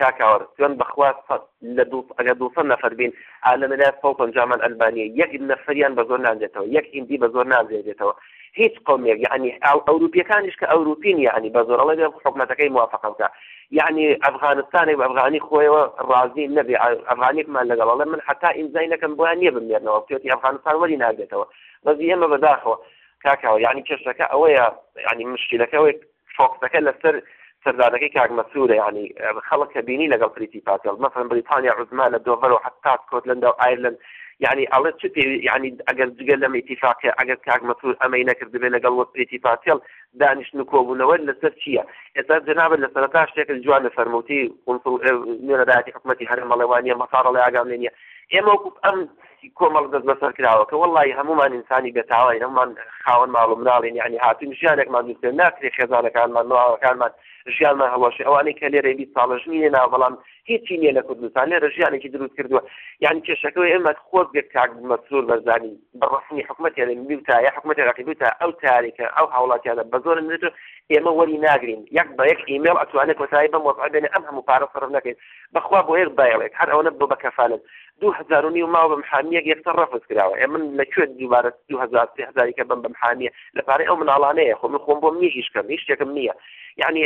کاکاوەستیان 0.00 0.72
بەخواست 0.80 1.26
لە 1.76 1.84
ئەگە 2.18 2.34
دوسە 2.40 2.62
نەفر 2.72 2.94
بین 2.94 3.12
لە 3.60 3.66
ملای 3.72 3.92
سە 4.02 4.08
پنجمان 4.18 4.60
ئەلبانیە 4.62 5.06
یەک 5.20 5.32
نەفریان 5.50 5.92
بە 5.96 6.02
زۆر 6.08 6.20
نازێتەوە 6.26 6.66
یەک 6.76 6.86
هندی 6.94 7.18
بە 7.18 7.28
زۆر 7.34 7.46
نازێتەوە 7.52 8.14
هیچ 8.54 8.74
قومێک 8.86 9.18
یعنی 9.28 9.50
ئەوروپیەکانیش 9.88 10.56
کە 10.60 10.66
ئەوروپین 10.72 11.18
یعنی 11.28 11.50
بە 11.50 11.62
زۆرڵە 11.68 12.06
حکوومەتەکەی 12.14 12.70
موافقەکە 12.76 13.28
یعنی 13.70 14.06
ئەفغانستانێک 14.24 14.98
ئەفغانی 15.00 15.40
خۆیەوە 15.46 15.82
ڕازی 16.10 16.46
نەبێ 16.56 16.76
ئەفغانێکمان 17.10 17.64
لەگەڵە 17.72 18.04
من 18.12 18.20
حتا 18.26 18.48
ئینزای 18.58 18.86
نەکەم 18.92 19.12
بۆیان 19.18 19.38
نیە 19.42 19.52
بمێنەوە 19.56 20.00
پێی 20.06 20.32
ئەفغانستان 20.32 20.74
وەری 20.80 20.96
ناگێتەوە 21.04 21.46
بەزی 21.86 22.08
ئێمە 22.12 22.28
بەداخەوە 22.32 22.76
کاکەوە 23.24 23.58
یعنی 23.66 23.82
کێشەکە 23.88 24.26
ئەوەیە 24.32 24.64
ینی 25.12 25.24
مشکلەکەەوەی 25.34 25.94
شۆقەکە 26.36 26.80
لەسەر 26.86 27.14
سەردارەکەی 27.66 28.12
کاگمەسوورە 28.18 28.74
ینی 28.80 29.06
خەڵکە 29.48 29.80
بینی 29.88 30.10
لەگەڵ 30.14 30.30
پریتی 30.36 30.60
پاتل 30.60 30.96
مەفرن 31.04 31.28
بریتانیا 31.28 31.72
عزمان 31.80 32.14
لە 32.14 32.18
دۆڤەر 32.26 32.52
و 32.52 32.60
حتا 32.64 32.96
کۆتلندا 33.10 33.48
و 33.52 33.60
ئایرلند 33.62 33.98
يعني 34.40 34.68
الله 34.76 34.90
چتی 35.00 35.22
يعني 35.48 35.78
اگر 35.86 36.06
جگە 36.18 36.36
لەم 36.42 36.54
اتفاقی 36.58 37.08
ئەگەر 37.18 37.38
کاک 37.48 37.62
مەسول 37.70 37.94
ئەمەی 38.02 38.24
نەکردبێ 38.30 38.68
لەگەڵ 38.76 38.92
وە 39.00 39.04
پرێتی 39.12 39.38
پاتێڵ 39.46 39.78
دانیش 40.20 40.50
نکۆبوونەوە 40.58 41.16
لەسەر 41.28 41.52
چییە 41.62 41.82
ئێستا 42.16 42.38
جنابە 42.48 42.76
لە 42.82 42.88
سەرتا 42.94 43.22
شتێکن 43.30 43.58
جوان 43.64 43.82
لە 43.86 43.90
فەرموتی 43.96 44.42
نێرەداەتی 45.46 45.94
حکومەتی 45.96 46.26
هەر 46.30 46.38
مەڵەوانیە 46.50 46.96
مەساڵڵی 47.02 47.44
ئاگامێنە 47.46 47.90
ئێمە 48.32 48.52
ئەم 48.86 48.98
کۆمەڵ 49.58 49.84
دەست 49.94 50.06
بەسەر 50.10 50.32
کراوە 50.38 50.64
کە 50.70 50.76
وڵی 50.82 51.16
هەمومان 51.18 51.52
انسانی 51.58 51.94
بێتاوای 51.96 52.42
هەمومان 52.44 52.70
خاون 53.04 53.30
ماڵ 53.36 53.50
مناڵین 53.60 53.94
یعنی 54.00 54.16
هاتون 54.24 54.50
ژیانێکمان 54.60 55.04
دوستێن 55.08 55.34
ناکرێ 55.42 55.68
خێزانەکانمان 55.76 56.46
نوواەکانمان 56.52 57.12
ژیانە 57.56 57.86
هەڵەشی 57.92 58.26
ئەوانەی 58.26 58.56
کە 58.58 58.66
لێرە 58.72 58.92
بی 58.98 59.06
ساڵژ 59.14 59.42
نیە 59.52 59.70
ناوەڵام 59.76 60.14
هیچی 60.48 60.74
نیە 60.80 60.90
لە 60.98 61.02
کوردستان 61.06 61.46
لێرە 61.52 61.68
ژیانێکی 61.76 62.08
دروست 62.14 62.34
کردووە 62.38 62.62
یان 63.04 63.16
کێشەکەەوەی 63.26 63.72
ئێمە 63.74 63.92
خۆت 64.08 64.28
بێت 64.34 64.48
کاک 64.54 64.70
مەسرور 64.90 65.24
بەزانی 65.30 65.72
بەڕستنی 66.00 66.46
حکومەتی 66.48 66.94
میوتا 67.08 67.36
یا 67.46 67.50
حکومەتی 67.56 67.86
ڕقیبوتا 67.90 68.28
ئەو 68.40 68.50
تاریکە 68.64 69.06
ئەو 69.16 69.26
هاوڵاتیانە 69.34 69.84
بە 69.92 69.98
زۆر 70.04 70.18
نێتو 70.28 70.48
ئێمە 70.92 71.10
وەری 71.18 71.38
ناگرین 71.46 71.82
یەک 71.98 72.08
بە 72.16 72.22
یەک 72.32 72.40
ئیمێل 72.50 72.76
ئەتوانێت 72.80 73.16
کۆتایی 73.20 73.52
بەم 73.54 73.62
وەفا 73.68 73.86
بێنە 73.94 74.08
ئەم 74.14 74.22
هەموو 74.28 74.46
پارە 74.48 74.66
سەرف 74.74 74.90
نەکەین 74.96 75.16
بەخوا 75.54 75.80
بۆ 75.88 75.92
یەک 76.02 76.10
بایڵێک 76.18 76.52
هەر 76.60 76.68
ئەوە 76.72 76.82
بۆ 76.98 77.06
بەکەفالن 77.12 77.60
دو 78.00 78.08
هزارونی 78.18 78.62
و 78.64 78.70
ماوە 78.74 78.88
بەمحامیەک 78.92 79.44
یەکسەر 79.52 79.74
ڕفت 79.80 80.04
کراوە 80.10 80.34
ئێ 80.40 80.46
من 80.52 80.62
لەکوێ 80.78 81.04
دووبارە 81.18 81.50
دو 81.70 81.76
هزار 81.84 82.06
سێ 82.14 82.22
هزاریکە 82.30 82.62
بم 82.70 82.80
بەمحامیە 82.84 83.30
لەپارەی 83.56 83.88
ئەو 83.88 83.96
مناڵانەیە 84.02 84.56
خۆ 84.60 84.66
من 84.72 84.82
خۆم 84.84 84.98
بۆ 85.02 85.08
منی 85.14 85.28
هیچکەم 85.38 85.66
هیچ 85.72 85.80
شتێکم 85.84 86.10
نییە 86.16 86.34
یعنی 86.82 87.02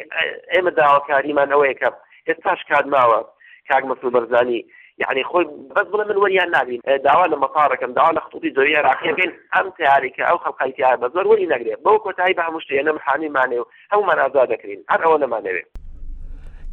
ئێمە 0.55 0.71
داواکاریمان 0.79 1.49
ئەوەیە 1.55 1.75
کە 1.81 1.89
ئێستاش 2.31 2.61
کات 2.69 2.87
ماوە 2.95 3.21
کاک 3.69 3.83
مەسل 3.91 4.11
بەرزانی 4.15 4.61
يعني 5.05 5.23
خۆی 5.31 5.47
بەس 5.77 5.87
بڵێ 5.93 6.05
من 6.11 6.17
وەریان 6.23 6.51
نابین 6.57 6.81
داوا 7.05 7.25
لە 7.33 7.37
مەفاارەکەم 7.43 7.91
داوا 7.99 8.11
لە 8.17 8.21
خطوتی 8.27 8.51
زۆری 8.59 8.77
عراقیەکەین 8.81 9.31
ئەم 9.57 9.67
تیاریکە 9.79 10.23
ئەو 10.31 10.39
خەڵقیتیار 10.45 10.97
بە 11.03 11.09
زۆر 11.15 11.27
وەری 11.27 11.49
نەگرێت 11.55 11.81
بەو 11.85 11.99
کۆتایی 12.07 12.35
بە 12.39 12.43
هەمووشتێ 12.49 12.83
لە 12.87 12.93
محانیمانێ 12.99 13.59
و 13.61 13.65
هەمومان 13.93 14.19
ئازا 14.23 14.45
دەکرین 14.53 14.81
هەر 14.93 15.01
ئەوە 15.05 15.19
نەمانەوێت 15.23 15.69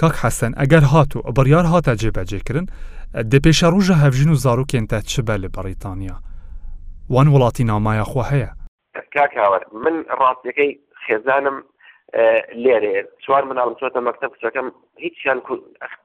کاک 0.02 0.16
حەسەن 0.24 0.52
ئەگەر 0.62 0.84
هاتو 0.94 1.20
بڕیار 1.38 1.66
هاتە 1.72 1.92
جێبەجێکردن 2.02 2.66
دەپێشە 3.32 3.68
ڕژە 3.76 3.96
هەفژین 4.04 4.32
و 4.32 4.36
زارروکێن 4.44 4.86
تا 4.92 5.00
چ 5.12 5.14
بە 5.28 5.36
لە 5.44 5.50
بەریتانیا 5.56 6.18
وان 7.14 7.28
وڵاتی 7.36 7.64
نامایە 7.72 8.04
خۆ 8.12 8.22
هەیە 8.32 8.52
کاکاوە 9.18 9.60
من 9.84 9.96
ڕاستەکەی 10.20 10.72
خێزانم 11.06 11.64
لێرێ 12.64 12.96
چوار 13.24 13.44
مناڵ 13.50 13.70
چۆتە 13.80 14.00
مەکتب 14.08 14.30
کچەکەم 14.36 14.68
هیچیان 15.04 15.40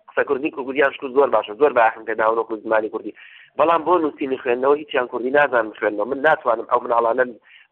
قسە 0.09 0.23
کوردی 0.29 0.55
کوردیان 0.57 0.93
شکو 0.95 1.09
زۆر 1.19 1.29
باشە 1.37 1.53
زۆر 1.61 1.73
باخم 1.81 2.03
کە 2.09 2.15
داوەوە 2.21 2.55
زمانی 2.65 2.93
کوردی 2.95 3.17
بەڵام 3.59 3.81
بۆ 3.87 3.95
نووسینی 4.03 4.41
خوێندنەوە 4.43 4.81
هیچیان 4.83 5.07
کوردی 5.13 5.35
نازان 5.39 5.67
خوێندنەوە 5.79 6.09
من 6.11 6.21
ناتوانم 6.27 6.67
ئەو 6.71 6.81
مناڵانە 6.85 7.25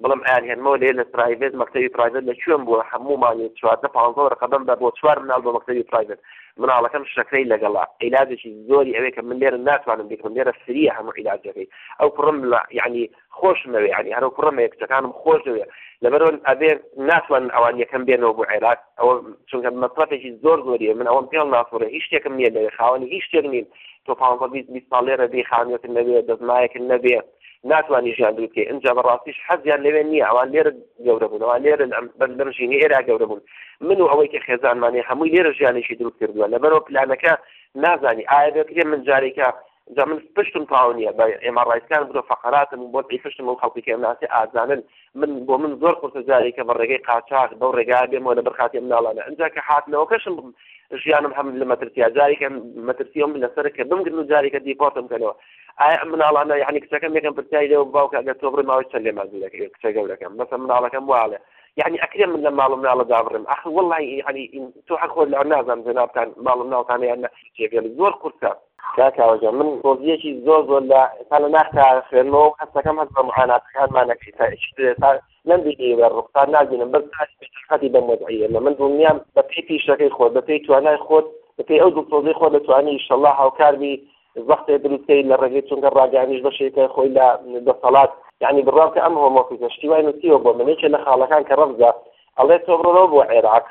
بڵم 0.05 0.21
ئەیان 0.27 0.45
هێنمەوە 0.51 0.81
لێ 0.83 0.91
لە 0.99 1.05
پرایڤێت 1.15 1.55
مەکتەوی 1.61 1.93
پرایڤێت 1.97 2.25
لە 2.31 2.35
کوێم 2.41 2.63
بووە 2.67 2.83
هەمومانی 2.93 3.53
چواردە 3.59 3.89
پ 3.95 3.97
ڕقەدەم 4.33 4.63
بە 4.69 4.75
بۆ 4.81 4.89
چوار 4.99 5.17
منال 5.23 5.41
بە 5.45 5.51
مەکتەوی 5.57 5.89
پرایڤێت 5.91 6.21
مناڵەکەم 6.61 7.05
شەکرەی 7.15 7.49
لەگەڵا 7.53 7.83
عیلاجێکی 8.05 8.51
زۆری 8.69 8.95
ئەوەیە 8.97 9.13
کە 9.17 9.21
من 9.29 9.37
لێرە 9.43 9.59
ناتوانم 9.69 10.07
بکەم 10.11 10.33
لێرە 10.37 10.53
سریە 10.65 10.93
هەموو 10.99 11.17
عیلاجەکەی 11.21 11.67
ئەو 12.01 12.09
پڕم 12.17 12.39
لە 12.53 12.61
یعنی 12.81 13.03
خۆشمەوێ 13.39 13.89
ینی 13.99 14.15
هەرو 14.17 14.31
پڕم 14.37 14.57
یەکچەکانم 14.67 15.13
خۆشەوێ 15.23 15.65
لەبەرون 16.05 16.37
ئەبێ 16.49 16.71
ناتوان 17.11 17.45
ئەوان 17.55 17.77
یەکەم 17.83 18.03
بێنەوە 18.09 18.33
بۆ 18.37 18.43
عێراق 18.53 18.81
ئەوە 18.99 19.15
چونکە 19.51 19.71
مەپەتێکی 19.83 20.31
زۆر 20.45 20.59
زۆریە 20.67 20.93
من 21.01 21.07
ئەوم 21.13 21.27
پێڵ 21.33 21.47
ناسوورە 21.55 21.87
هیچ 21.95 22.05
شتێکم 22.09 22.35
نیە 22.39 22.51
لێ 22.55 22.63
خاوەنی 22.77 23.07
هیچ 23.15 23.25
شتێک 23.29 23.45
نین 23.53 23.67
تۆ 24.07 24.13
پ 24.21 24.23
ساڵێرە 24.93 25.27
دی 25.33 25.43
خانێتن 25.51 25.93
نەبێ 25.99 26.17
دەزمایەکن 26.29 26.85
نەبێت 26.93 27.27
ناتوانانی 27.69 28.13
ژیان 28.17 28.35
دوکێ 28.37 28.63
اینجا 28.71 28.91
بەڕاستیش 28.97 29.37
حەزیان 29.49 29.81
لەوێن 29.87 30.07
نیە 30.13 30.25
ئەوان 30.29 30.49
لێرە 30.55 30.73
گەورە 31.07 31.27
بوون 31.31 31.43
ئەوان 31.45 31.63
لێرن 31.67 31.91
بەرژینی 32.37 32.81
ئێرا 32.83 33.01
گەورە 33.09 33.27
بوون 33.31 33.43
من 33.89 33.99
و 34.03 34.07
ئەوەی 34.11 34.29
کە 34.33 34.41
خێزانمانێ 34.47 35.01
هەمووی 35.11 35.33
لێرە 35.35 35.51
ژیانێکی 35.59 35.99
دروست 36.01 36.19
کردووە 36.21 36.47
لەبەرەوە 36.55 36.85
پلانەکە 36.89 37.33
نازانی 37.83 38.25
ئایا 38.31 38.51
بێتێ 38.57 38.83
من 38.93 39.01
جارێکە 39.09 39.49
جا 39.97 40.05
من 40.11 40.19
پشتم 40.37 40.65
تاونیە 40.73 41.11
بە 41.19 41.25
ئێماڕایستان 41.47 42.01
بۆ 42.09 42.21
فقراتم 42.33 42.81
بۆ 42.93 43.01
پێیفشتم 43.11 43.47
و 43.49 43.59
خەڵکی 43.63 43.91
ناسی 44.07 44.27
ئازانن 44.37 44.81
من 45.21 45.31
بۆ 45.47 45.55
من 45.63 45.73
زۆر 45.83 45.95
قرسە 46.01 46.21
جارێکە 46.31 46.63
بە 46.69 46.73
ڕێگەی 46.81 47.05
قاچاق 47.09 47.51
بەو 47.61 47.71
ڕێگا 47.79 48.01
بێمەوە 48.11 48.35
لە 48.39 48.43
بەرخاتی 48.47 48.83
مناڵانە 48.85 49.21
ئەجا 49.29 49.49
کە 49.55 49.61
هاتنەوە 49.69 50.07
کەشم 50.13 50.35
ژیانم 51.03 51.33
هەم 51.39 51.47
لە 51.61 51.65
مەترسیا 51.71 52.07
جارێکە 52.17 52.49
مەترسیۆم 52.89 53.33
لەسەرکە 53.43 53.83
بمگرن 53.91 54.19
و 54.21 54.29
جارێکە 54.33 54.59
دیپۆتم 54.67 55.07
کەنەوە 55.13 55.35
مناڵانە 56.13 56.57
یعنی 56.59 56.81
کچەکەم 56.81 57.15
یەکەم 57.17 57.35
پرسیاری 57.39 57.71
لەوە 57.73 57.85
باوکە 57.95 58.17
ئەگە 58.19 58.35
تۆ 58.41 58.47
بڕی 58.53 58.65
ماوەی 58.71 58.89
چەند 58.93 59.05
لێ 59.07 59.13
مازل 59.19 59.45
کچە 59.75 59.89
گەورەکەم 59.97 60.33
بەس 60.39 60.51
مناڵەکەم 60.53 61.05
واڵێ 61.13 61.39
يعني 61.81 61.97
اكثر 62.07 62.27
من 62.27 62.43
مال 62.59 62.73
منال 62.81 63.01
دابرم 63.09 63.45
اخ 63.55 63.61
والله 63.67 64.01
يعني 64.01 64.73
تو 64.87 64.97
حكوا 64.97 65.23
الناس 65.25 65.69
عن 65.71 65.85
جناب 65.85 66.09
كان 66.11 66.33
مال 66.37 66.59
منال 66.59 66.83
كان 66.85 67.03
يعني 67.03 67.29
كيف 67.57 67.73
يعني 67.73 67.89
زور 67.95 68.13
كرسا 68.13 68.57
كاكا 68.97 69.27
وجه 69.33 69.51
من 69.51 69.81
روزيشي 69.85 70.41
زور 70.41 70.67
زور 70.67 70.81
لا 70.83 71.13
كان 71.31 71.51
نحتا 71.53 72.03
خيرنو 72.11 72.55
حتى 72.59 72.83
كم 72.83 73.01
هذا 73.01 73.23
معاناة 73.23 73.61
كان 73.75 73.89
ما 73.93 74.05
نكشي 74.05 74.33
لم 75.45 75.61
بيجي 75.61 75.95
الرقصان 76.07 76.51
نازلين 76.51 76.91
بس 76.91 77.03
خاتي 77.69 77.89
دم 77.89 78.05
وضعية 78.11 78.49
من 78.49 78.75
دنيا 78.77 79.21
بتحكي 79.37 79.79
شكل 79.79 80.11
خود 80.11 80.35
بتحكي 80.35 80.59
توانا 80.59 80.97
خود 80.97 81.25
بتحكي 81.59 81.83
اوزو 81.83 82.33
خود 82.33 82.53
بتواني 82.53 82.91
ان 82.93 82.99
شاء 82.99 83.19
الله 83.19 83.47
وكاربي 83.47 84.09
زەختی 84.49 84.79
دروستەی 84.85 85.23
لە 85.31 85.37
ڕێگەی 85.43 85.69
چونکە 85.69 85.89
ڕاگەانیش 85.99 86.41
بەشێکە 86.47 86.83
خۆی 86.95 87.11
لە 87.17 87.27
دەسەڵات 87.67 88.11
یعنی 88.43 88.63
بڕاکە 88.67 89.01
ئەم 89.05 89.15
هۆمۆفیزە 89.23 89.69
شتیوای 89.75 90.03
نووسیەوە 90.09 90.39
بۆ 90.45 90.51
منێکێ 90.59 90.89
لە 90.95 90.99
خاڵەکان 91.05 91.43
کە 91.49 91.55
ڕەبزە 91.61 91.91
ئەڵێ 92.39 92.57
تۆبڕەوە 92.67 93.05
بۆ 93.13 93.21
عێراق 93.33 93.67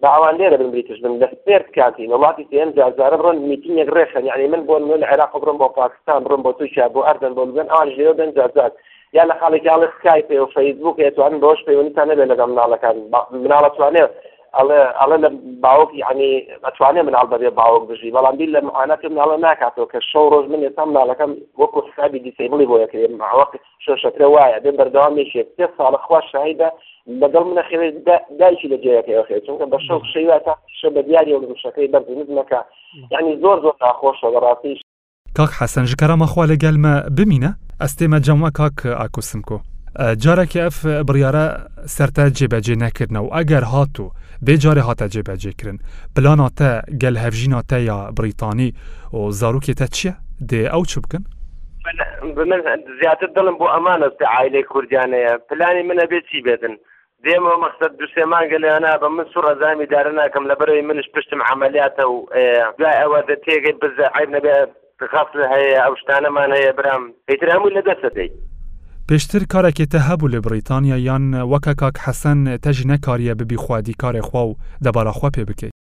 بە 0.00 0.08
ئەوان 0.14 0.34
لێرە 0.40 0.56
بن 0.60 0.70
بریتش 0.72 0.98
بن 1.04 1.14
لە 1.22 1.26
سپێر 1.34 1.62
کاتی 1.76 2.08
وڵاتی 2.12 2.44
تێن 2.50 2.70
جازارە 2.76 3.16
بڕن 3.20 3.36
میتینێک 3.50 3.88
ڕێخن 3.96 4.24
یعنی 4.30 4.46
من 4.52 4.62
بۆ 4.68 4.74
من 4.90 5.00
لە 5.02 5.06
عێراق 5.12 5.32
بڕم 5.42 5.56
بۆ 5.62 5.68
پاکستان 5.80 6.20
بڕم 6.24 6.42
بۆ 6.46 6.50
تووشیا 6.58 6.86
بۆ 6.94 7.00
ئەردن 7.06 7.32
بۆ 7.36 7.42
بزن 7.48 7.66
ئەوان 7.72 7.88
ژێوە 7.96 8.14
بن 8.20 8.30
جازات 8.38 8.72
یا 9.16 9.22
لە 9.30 9.34
خاڵێکی 9.40 9.68
ئاڵە 9.72 9.88
سکای 9.96 10.22
پێ 10.28 10.36
و 10.42 10.46
فەیسبوک 10.56 10.96
ئەتوانن 11.04 11.38
بۆش 11.44 11.58
پەیوەنیتانە 11.68 12.14
بێ 12.18 12.24
لەگەڵ 12.30 12.48
مناڵەکان 12.52 12.96
مناڵەتوانێت 13.44 14.10
ئەڵێ 14.58 14.80
ئەڵە 15.02 15.16
لە 15.24 15.28
باوەک 15.64 15.90
یعنی 16.04 16.30
ئەتوانێ 16.66 17.00
منال 17.08 17.26
بەبێ 17.32 17.50
باوەک 17.60 17.82
بژی 17.90 18.14
بەڵام 18.16 18.36
بیر 18.40 18.50
لە 18.56 18.60
معانەکە 18.68 19.06
مناڵە 19.14 19.36
ناکاتەوە 19.46 19.86
کە 19.92 20.00
شەو 20.10 20.24
ڕۆژ 20.34 20.46
من 20.52 20.60
ێستا 20.68 20.84
مناڵەکەم 20.90 21.30
وەکو 21.62 21.78
حسابی 21.88 22.20
دیسیبڵی 22.26 22.66
بۆ 22.70 22.76
یەکرێ 22.84 23.06
ماوەق 23.20 23.50
شەشەترە 23.86 24.26
وایە 24.34 24.58
بێن 24.64 24.76
بەردەوامێکێک 24.80 25.48
پێ 25.56 25.66
ساڵە 25.78 25.98
خوا 26.06 26.20
شاهیدا 26.32 26.68
لەگەڵ 27.22 27.44
منە 27.50 27.62
خێ 27.68 27.78
دایکی 28.40 28.68
لە 28.72 28.78
جێەکەیخێ 28.84 29.36
چونکە 29.46 29.64
بە 29.72 29.78
شەو 29.86 29.98
شەیواتە 30.12 30.54
شە 30.80 30.88
بە 30.94 31.00
دیاری 31.08 31.34
و 31.34 31.40
مشەکەی 31.54 31.88
بەرزنکە 31.94 32.60
یعنی 33.14 33.32
زۆر 33.44 33.56
زۆر 33.66 33.74
ناخۆشە 33.82 34.28
لە 34.34 34.38
ڕاستیش 34.46 34.78
کاک 35.36 35.50
حەسەنژکەرە 35.60 36.16
مەخوا 36.22 36.44
لەگەلمە 36.52 36.94
ببینە 37.16 37.50
ئەستێمە 37.82 38.18
جەمە 38.26 38.50
کاک 38.58 38.76
ئاکوسمکۆ 39.00 39.58
جارێکی 39.98 40.58
ئەف 40.64 40.76
بڕیاە 41.08 41.44
سەرتا 41.96 42.24
جێبەجێ 42.38 42.74
نەکردنەوە 42.84 43.28
ئەگەر 43.36 43.64
هاتوو 43.74 44.10
بێجارێ 44.46 44.82
هاتە 44.88 45.06
جێبەجێکردن 45.14 45.78
پلاناتە 46.14 46.70
گەل 47.02 47.16
هەفژیناتە 47.24 47.78
یا 47.90 47.98
بریتانی 48.18 48.70
و 49.12 49.30
زارروکێتە 49.40 49.86
چییە 49.96 50.14
دێ 50.50 50.62
ئەو 50.72 50.82
چ 50.90 50.98
بکەن 51.04 51.24
من 52.50 52.60
زیاتر 53.00 53.28
دڵم 53.36 53.56
بۆ 53.60 53.66
ئەمانەتە 53.74 54.24
عیلەی 54.36 54.64
کوردیانەیە 54.72 55.32
پلانی 55.48 55.82
منە 55.90 56.06
بێت 56.10 56.24
چی 56.30 56.40
بێتن 56.46 56.74
دێمەوە 57.24 57.56
مەقصد 57.64 57.90
دوسێمان 58.00 58.44
گەلیانە 58.52 58.90
بە 59.02 59.08
من 59.16 59.26
سوڕ 59.32 59.46
زامی 59.60 59.86
دارە 59.92 60.12
ناکەم 60.20 60.44
لە 60.50 60.54
بەرەوەی 60.58 60.84
منش 60.88 61.08
پشتم 61.14 61.40
عملیاتە 61.52 62.04
و 62.14 62.16
دوای 62.78 62.96
ئەوە 63.02 63.20
دە 63.28 63.36
تێگەی 63.44 63.76
بزە 63.82 64.06
عیب 64.16 64.30
نەبێت 64.36 64.70
خەفل 65.12 65.38
هەیە 65.52 65.74
ئەو 65.84 65.94
شتانەمان 66.02 66.50
هەیە 66.58 66.72
برام 66.78 67.02
هیتر 67.30 67.48
هەموو 67.54 67.70
لە 67.76 67.82
دەستە 67.88 68.10
دەیت 68.18 68.34
پێشتر 69.10 69.42
کارێکێتە 69.52 69.98
هەبوو 70.08 70.32
لە 70.34 70.40
بریتانیا 70.46 70.96
یان 71.08 71.24
وەکە 71.52 71.72
کاک 71.80 71.96
حەسەن 72.04 72.40
تەژی 72.64 72.88
نەکاریە 72.92 73.34
ببی 73.40 73.56
خوادی 73.64 73.94
کارێکخوا 74.02 74.42
و 74.46 74.56
دەبارەخوا 74.84 75.28
پێ 75.34 75.44
بکەیت 75.48 75.74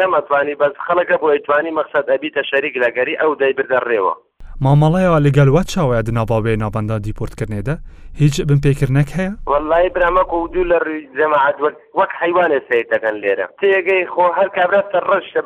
نەمەتوانی 0.00 0.54
بەس 0.60 0.74
خەڵەکە 0.86 1.16
بۆ 1.20 1.28
ئەتوانی 1.34 1.74
مەقصد 1.78 2.04
ئەبیتە 2.12 2.42
شەریک 2.50 2.74
لەگەری 2.84 3.18
ئەو 3.20 3.32
دەیبدەڕێەوە 3.42 4.14
مامەڵەیەوە 4.66 5.18
لەگەلوات 5.26 5.66
چاوەیە 5.74 6.02
دناباابێ 6.08 6.52
نابندا 6.62 6.96
دیپۆرتکردنێدا 7.06 7.74
هیچ 8.22 8.34
بم 8.48 8.58
پێکردنەک 8.64 9.08
هەیە 9.18 9.32
وڵی 9.52 9.86
برامەک 9.96 10.30
و 10.34 10.40
دوو 10.52 10.68
لە 10.72 10.78
ڕووی 10.84 11.04
جەماعات 11.18 11.56
وەک 11.98 12.10
حیوانە 12.22 12.58
سیدەکەن 12.68 13.16
لێرە 13.22 13.46
تێگەی 13.60 14.02
خۆ 14.14 14.24
هەر 14.38 14.48
کابراستە 14.56 14.98
ڕشتە 15.10 15.40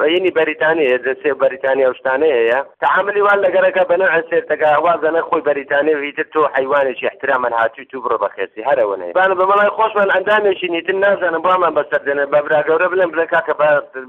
بەینی 0.00 0.30
بەریتانیە 0.38 0.98
دەسێ 1.06 1.30
بەریتانیا 1.42 1.90
شتانەیە 1.98 2.60
تعاملی 2.84 3.22
وان 3.26 3.38
لەگەرەکە 3.44 3.82
بەنە 3.90 4.06
ئەسێتەکە 4.14 4.70
وازەنە 4.86 5.20
خۆی 5.28 5.44
بەریتانێ 5.48 5.94
ویتر 5.96 6.26
تۆ 6.32 6.40
حیوانێکی 6.56 7.06
احترامەن 7.10 7.52
هاتووی 7.60 7.86
تو 7.90 7.96
بڕۆ 8.02 8.16
بەخێسی 8.24 8.66
هەرەوەێ 8.68 9.08
بانە 9.18 9.34
بەمەڵی 9.40 9.74
خۆشمان 9.78 10.08
ئەندامێکی 10.14 10.68
نیتر 10.74 10.94
نازانم 11.04 11.42
بامان 11.46 11.72
بەسەردێنە 11.78 12.24
بەبراگەورە 12.32 12.88
بلێن 12.92 13.10
بلکە 13.14 13.40
کە 13.46 13.54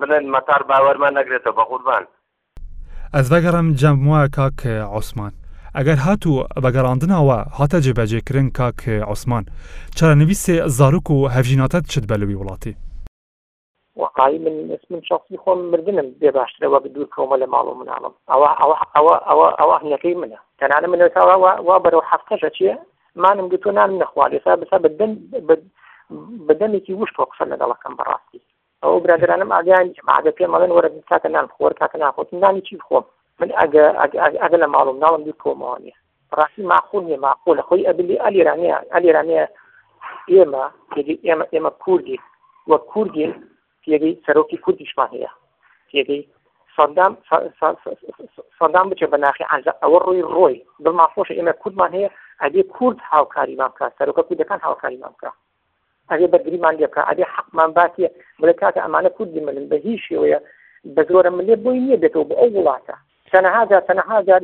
بڵێن 0.01 0.23
مەتار 0.36 0.62
باوەرمان 0.69 1.13
نەگرێتەوە 1.19 1.55
بە 1.60 1.65
قوربان 1.71 2.05
ئەس 3.17 3.28
بەگەڕم 3.34 3.67
جەم 3.82 3.95
وایە 4.08 4.28
کاک 4.38 4.60
عوسمان 4.93 5.32
ئەگەر 5.78 5.98
هاتوو 6.08 6.43
بەگەڕاندنەوە 6.63 7.38
هاتە 7.58 7.78
جێبەجێکردن 7.86 8.48
کاک 8.60 8.80
عوسمان 9.12 9.43
چارەنویسێ 9.98 10.56
زارک 10.78 11.06
و 11.15 11.17
هەڤژیناتەت 11.34 11.84
چت 11.91 12.06
بەلووی 12.10 12.38
وڵاتی 12.41 12.74
وقاي 14.02 14.36
من 14.45 14.56
اسم 14.76 15.02
شخصي 15.10 15.38
خون 15.38 15.58
مردنم 15.72 16.08
بباش 16.22 16.52
لو 16.62 16.80
بدو 16.80 17.06
كوما 17.15 17.36
لما 17.36 17.62
لو 17.65 17.74
من 17.80 17.89
عالم 17.89 18.13
او 18.34 18.41
او 18.63 18.72
او 18.98 19.08
او 19.34 19.39
او 19.63 19.69
هي 19.86 19.98
كي 19.98 20.13
منه 20.15 20.38
كان 20.60 20.72
انا 20.74 20.88
من 20.88 21.10
سوا 21.15 21.58
وبرو 21.60 22.02
حفتش 22.02 22.58
شيء 22.58 22.78
ما 23.15 23.34
نم 23.34 23.50
قلت 23.50 23.67
انا 23.67 23.88
من 23.88 24.02
اخوالي 24.02 24.39
فبسبب 24.39 24.88
بدن 24.88 25.12
بدني 26.50 26.80
كي 26.80 26.93
وش 26.93 27.13
توقف 27.13 27.41
لنا 27.43 27.63
الله 27.65 27.76
كان 27.84 27.95
براستي 27.95 28.39
ئەو 28.86 28.96
برادرانم 29.06 29.50
ئاگیان 29.56 29.88
عادە 30.13 30.32
پێ 30.38 30.46
مەڵێن 30.54 30.72
وەرە 30.74 30.89
تاکە 31.12 31.30
نان 31.36 31.48
خۆر 31.56 31.72
تاکە 31.82 31.98
ناخۆت 32.04 32.30
نانی 32.44 32.62
چی 32.68 32.74
بخۆم 32.82 33.06
من 33.39 33.50
ئەگە 33.60 33.86
ئەگە 34.44 34.58
لە 34.63 34.68
ماڵم 34.74 34.98
ناڵم 35.04 35.22
دی 35.28 35.34
کۆمەوانە 35.42 35.94
ڕاستی 36.38 36.63
ماخۆ 36.72 36.98
نیە 37.08 37.18
ماخۆ 37.26 37.50
لە 37.60 37.63
خۆی 37.68 37.88
ئەبلی 37.88 38.22
ئەلیرانەیە 38.24 38.76
ئەلیرانەیە 38.96 39.46
ئێمە 40.34 40.65
ئێمە 41.28 41.46
ئێمە 41.54 41.72
کوردی 41.84 42.18
وە 42.70 42.78
کوردین 42.92 43.32
پێگەی 43.84 44.20
سەرۆکی 44.26 44.62
کوردیشمان 44.65 45.10
هەیە 45.15 45.32
پێگەی 45.89 46.22
سەدام 46.76 47.13
سەدام 48.60 48.86
بچێ 48.92 49.08
بەناخی 49.13 49.48
ئاز 49.50 49.65
ئەوە 49.84 49.98
ڕووی 50.06 50.22
ڕۆی 50.36 50.58
بە 50.84 50.89
ماخۆش 51.00 51.30
ئێمە 51.38 51.54
کوردمان 51.62 51.92
هەیە 51.98 52.10
ئەدێ 52.42 52.62
کورد 52.76 52.98
هاوکاری 53.13 53.56
مامکە 53.62 53.86
سەرۆکە 53.98 54.24
کوردەکان 54.28 54.60
هاوکاری 54.68 55.00
مامکە 55.04 55.30
ئەێ 56.12 56.28
بەگریمان 56.34 56.76
لێکە 56.82 57.02
ئەێ 57.10 57.26
حەقمان 57.36 57.69
باتیە 57.78 58.10
بڵێ 58.41 58.54
کاکە 58.62 58.80
ئەمانە 58.86 59.10
کوردی 59.17 59.41
منن 59.48 59.65
بە 59.72 59.78
هیچ 59.86 60.00
شێوەیە 60.08 60.39
بە 60.95 61.02
زۆرە 61.10 61.30
من 61.36 61.45
لێ 61.48 61.56
بۆی 61.63 61.80
نییە 61.84 62.02
بێتەوە 62.04 62.26
بە 62.30 62.36
ئەو 62.41 62.50
وڵاتە 62.58 62.95
تەنەهاجار 63.32 63.82
تەنەهاجار 63.89 64.41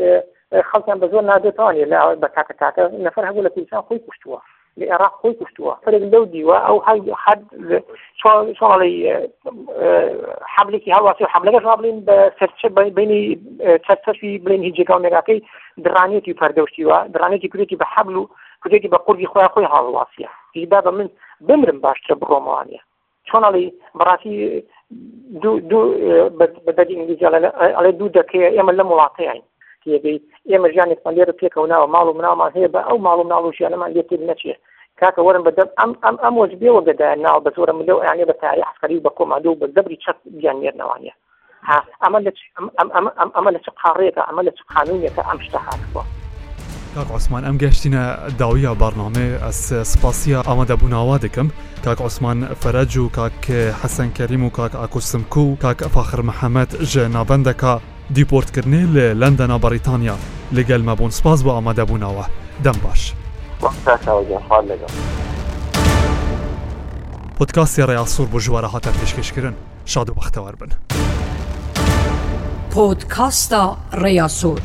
خەڵکیان 0.69 0.97
بە 1.01 1.07
زۆر 1.13 1.23
نادێتوانێ 1.31 1.85
لە 1.91 1.97
بە 2.21 2.27
کاکە 2.35 2.53
کاکە 2.61 2.83
نەفر 3.07 3.23
هەبوو 3.27 3.45
لە 3.45 3.49
کوردستان 3.53 3.81
خۆی 3.87 3.99
کوشتووە 4.07 4.39
لە 4.79 4.83
عێراق 4.91 5.13
خۆی 5.21 5.33
کوشتووە 5.39 5.73
فرێک 5.85 6.03
لەو 6.13 6.23
دیوە 6.33 6.57
ئەو 6.67 6.77
حەڵی 6.87 7.11
حملێکی 10.55 10.95
هەواسی 10.97 11.23
و 11.25 11.31
حملەکە 11.33 11.59
ڕابلین 11.69 11.97
بە 12.07 12.17
سەرچە 12.39 12.67
بینی 12.97 13.23
چەرچەشی 13.85 14.31
بڵێن 14.43 14.61
هیجێکا 14.67 14.93
و 14.95 15.03
نێراەکەی 15.05 15.39
درانێتی 15.85 16.37
پەردەشتیوە 16.39 16.97
درانێتی 17.13 17.51
کوێتی 17.53 17.79
بە 17.81 17.85
حەبل 17.93 18.15
و 18.19 18.23
کوێتی 18.63 18.89
بە 18.93 18.97
قوردی 19.05 19.29
خۆیان 19.31 19.51
خۆی 19.53 19.67
هاڵواسیە 19.73 20.29
ئیدا 20.57 20.79
بە 20.85 20.91
من 20.97 21.09
بمرم 21.49 21.77
باشترە 21.85 22.15
بڕۆمانە 22.21 22.79
چۆنڵی 23.27 23.65
بڕاتی 23.99 24.33
بەدی 26.77 26.93
ئینگلیزیڵێ 26.95 27.91
دوو 27.99 28.13
دەکەی 28.17 28.53
ئێمە 28.55 28.71
لە 28.79 28.83
وڵاتەیەین 28.91 29.41
تێبی 29.83 30.15
ئێمە 30.51 30.67
ژیانێکمان 30.73 31.13
لێرە 31.17 31.33
پێکەوناوە 31.41 31.87
ماڵ 31.93 32.05
و 32.07 32.17
مناومان 32.19 32.51
هەیە 32.55 32.69
بە 32.73 32.79
ئەو 32.87 32.97
ماڵ 33.05 33.17
و 33.19 33.29
ناڵ 33.33 33.43
ژیانەمان 33.57 33.91
لێتێ 33.95 34.15
نەچێ 34.29 34.53
کاکە 34.99 35.21
وەرم 35.25 35.43
بە 35.47 35.51
دەب 35.57 35.69
ئەم 35.79 35.91
ئەم 36.03 36.15
ئەم 36.23 36.35
وەج 36.41 36.51
بێوە 36.61 36.81
گەدا 36.87 37.07
ناو 37.25 37.37
بە 37.45 37.49
زۆرە 37.57 37.73
ملە 37.79 37.93
یانێ 38.07 38.25
بە 38.29 38.35
تاری 38.41 38.67
عسکەری 38.69 39.03
بە 39.05 39.11
کۆمادۆ 39.17 39.51
بە 39.61 39.67
دەبری 39.75 40.01
چەک 40.03 40.17
گیان 40.41 40.57
نێرنەوانە 40.63 41.13
ئەمە 42.03 42.19
لە 42.25 42.31
ئەمە 43.35 43.49
لە 43.55 43.59
چ 43.65 43.67
قاڕێکە 43.81 44.21
ئەمە 44.29 44.41
لە 44.47 44.51
چ 44.57 44.59
قانونێکە 44.71 45.21
ئەم 45.29 45.39
شتە 45.45 45.59
هاتووە 45.67 46.03
کاک 46.95 47.11
عوسمان 47.11 47.43
ئەم 47.45 47.57
گەشتینە 47.63 48.03
داویە 48.39 48.75
بارنامێ 48.79 49.27
ئەس 49.43 49.73
سپاسیە 49.91 50.43
ئامادەبووناوا 50.47 51.17
دەکەم 51.25 51.47
کاک 51.85 52.01
عوسمان 52.01 52.47
فەرەج 52.63 52.97
و 52.97 53.09
کاک 53.09 53.51
حەسەن 53.83 54.11
کەریم 54.19 54.43
و 54.43 54.49
کاک 54.49 54.75
ئاکوسمکو 54.75 55.39
و 55.39 55.55
کاک 55.55 55.81
ئەفاخر 55.83 56.21
محەممەد 56.29 56.69
ژە 56.91 57.05
ناابندەکە 57.15 57.79
دیپۆرتکردنێ 58.15 58.83
لە 58.95 59.05
لەندەنا 59.21 59.57
بەریتانیا 59.63 60.15
لەگەل 60.55 60.81
مەبوون 60.87 61.11
سپاس 61.19 61.43
بۆ 61.43 61.49
ئامادەبوونەوە 61.57 62.25
دەم 62.63 62.77
باش 62.85 63.13
پۆتکاسی 67.39 67.81
ڕیاسوور 67.81 68.29
بۆ 68.33 68.39
ژوارە 68.45 68.69
هاتە 68.73 68.89
پێشکەشکردن 69.01 69.53
شاد 69.85 70.09
و 70.09 70.13
بەختەوار 70.13 70.55
بن. 70.59 70.69
پۆتکاستا 72.73 73.63
ڕیاسۆر. 74.03 74.61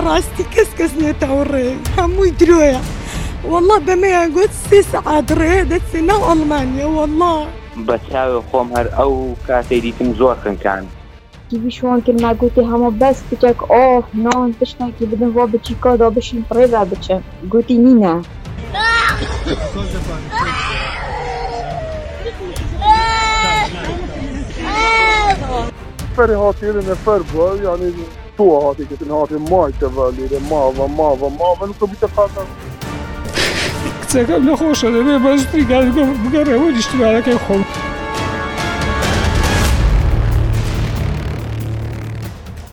بەڕاستی 0.00 0.44
کەس 0.54 0.70
کەس 0.78 0.92
نێتەوە 1.02 1.42
ڕێ 1.52 1.68
هەمووی 1.96 2.30
درۆیە 2.40 2.78
والله 3.50 3.78
بەمەیان 3.86 4.28
گوت 4.36 4.52
سێ 4.68 4.78
سعات 4.92 5.28
ڕێ 5.40 5.54
دەچێ 5.72 6.00
ناو 6.10 6.20
ئەڵمانیا 6.28 6.86
والله 6.98 7.38
بە 7.86 7.96
چاوی 8.08 8.40
خۆم 8.48 8.68
هەر 8.76 8.86
ئەو 8.98 9.12
کاتێ 9.46 9.76
دیتم 9.84 10.08
زۆر 10.20 10.36
خنکان 10.44 10.84
ویشوان 11.64 11.98
کرد 12.04 12.18
ناگوتی 12.26 12.62
هەمە 12.70 12.90
بەس 13.00 13.18
بچێک 13.28 13.60
ئۆف 13.72 14.06
نان 14.24 14.48
پشتێکی 14.58 15.04
بدن 15.10 15.30
بۆ 15.34 15.42
بچی 15.52 15.74
کۆدا 15.84 16.08
بشین 16.16 16.40
پڕێدا 16.48 16.82
بچە 16.90 17.16
گوتی 17.52 17.76
نینە. 17.84 18.14
نفر 26.12 26.30
هاتیری 26.42 26.82
نفر 26.90 27.20
بووە 27.30 27.50
یعنی 27.66 27.88
تو 28.40 28.60
هاتی 28.60 28.86
که 28.86 28.96
این 29.00 29.10
هاتی 29.10 29.34
مایت 29.34 29.82
ولی 29.82 30.38
ما 30.50 30.70
و 30.72 30.86
ما 30.88 31.14
و 31.14 31.28
ما 31.38 31.56
ولی 31.60 31.72
تو 31.80 31.86
بیت 31.86 32.04
قطع 32.04 32.40
کچەکەم 34.02 34.42
لە 34.48 34.54
خۆشە 34.60 34.88
لەبێ 34.96 35.16
بەستری 35.24 35.64
گاز 35.70 35.88
بگەڕێەوە 36.24 36.68
لیشتمانەکەی 36.76 37.38
خۆم. 37.44 37.62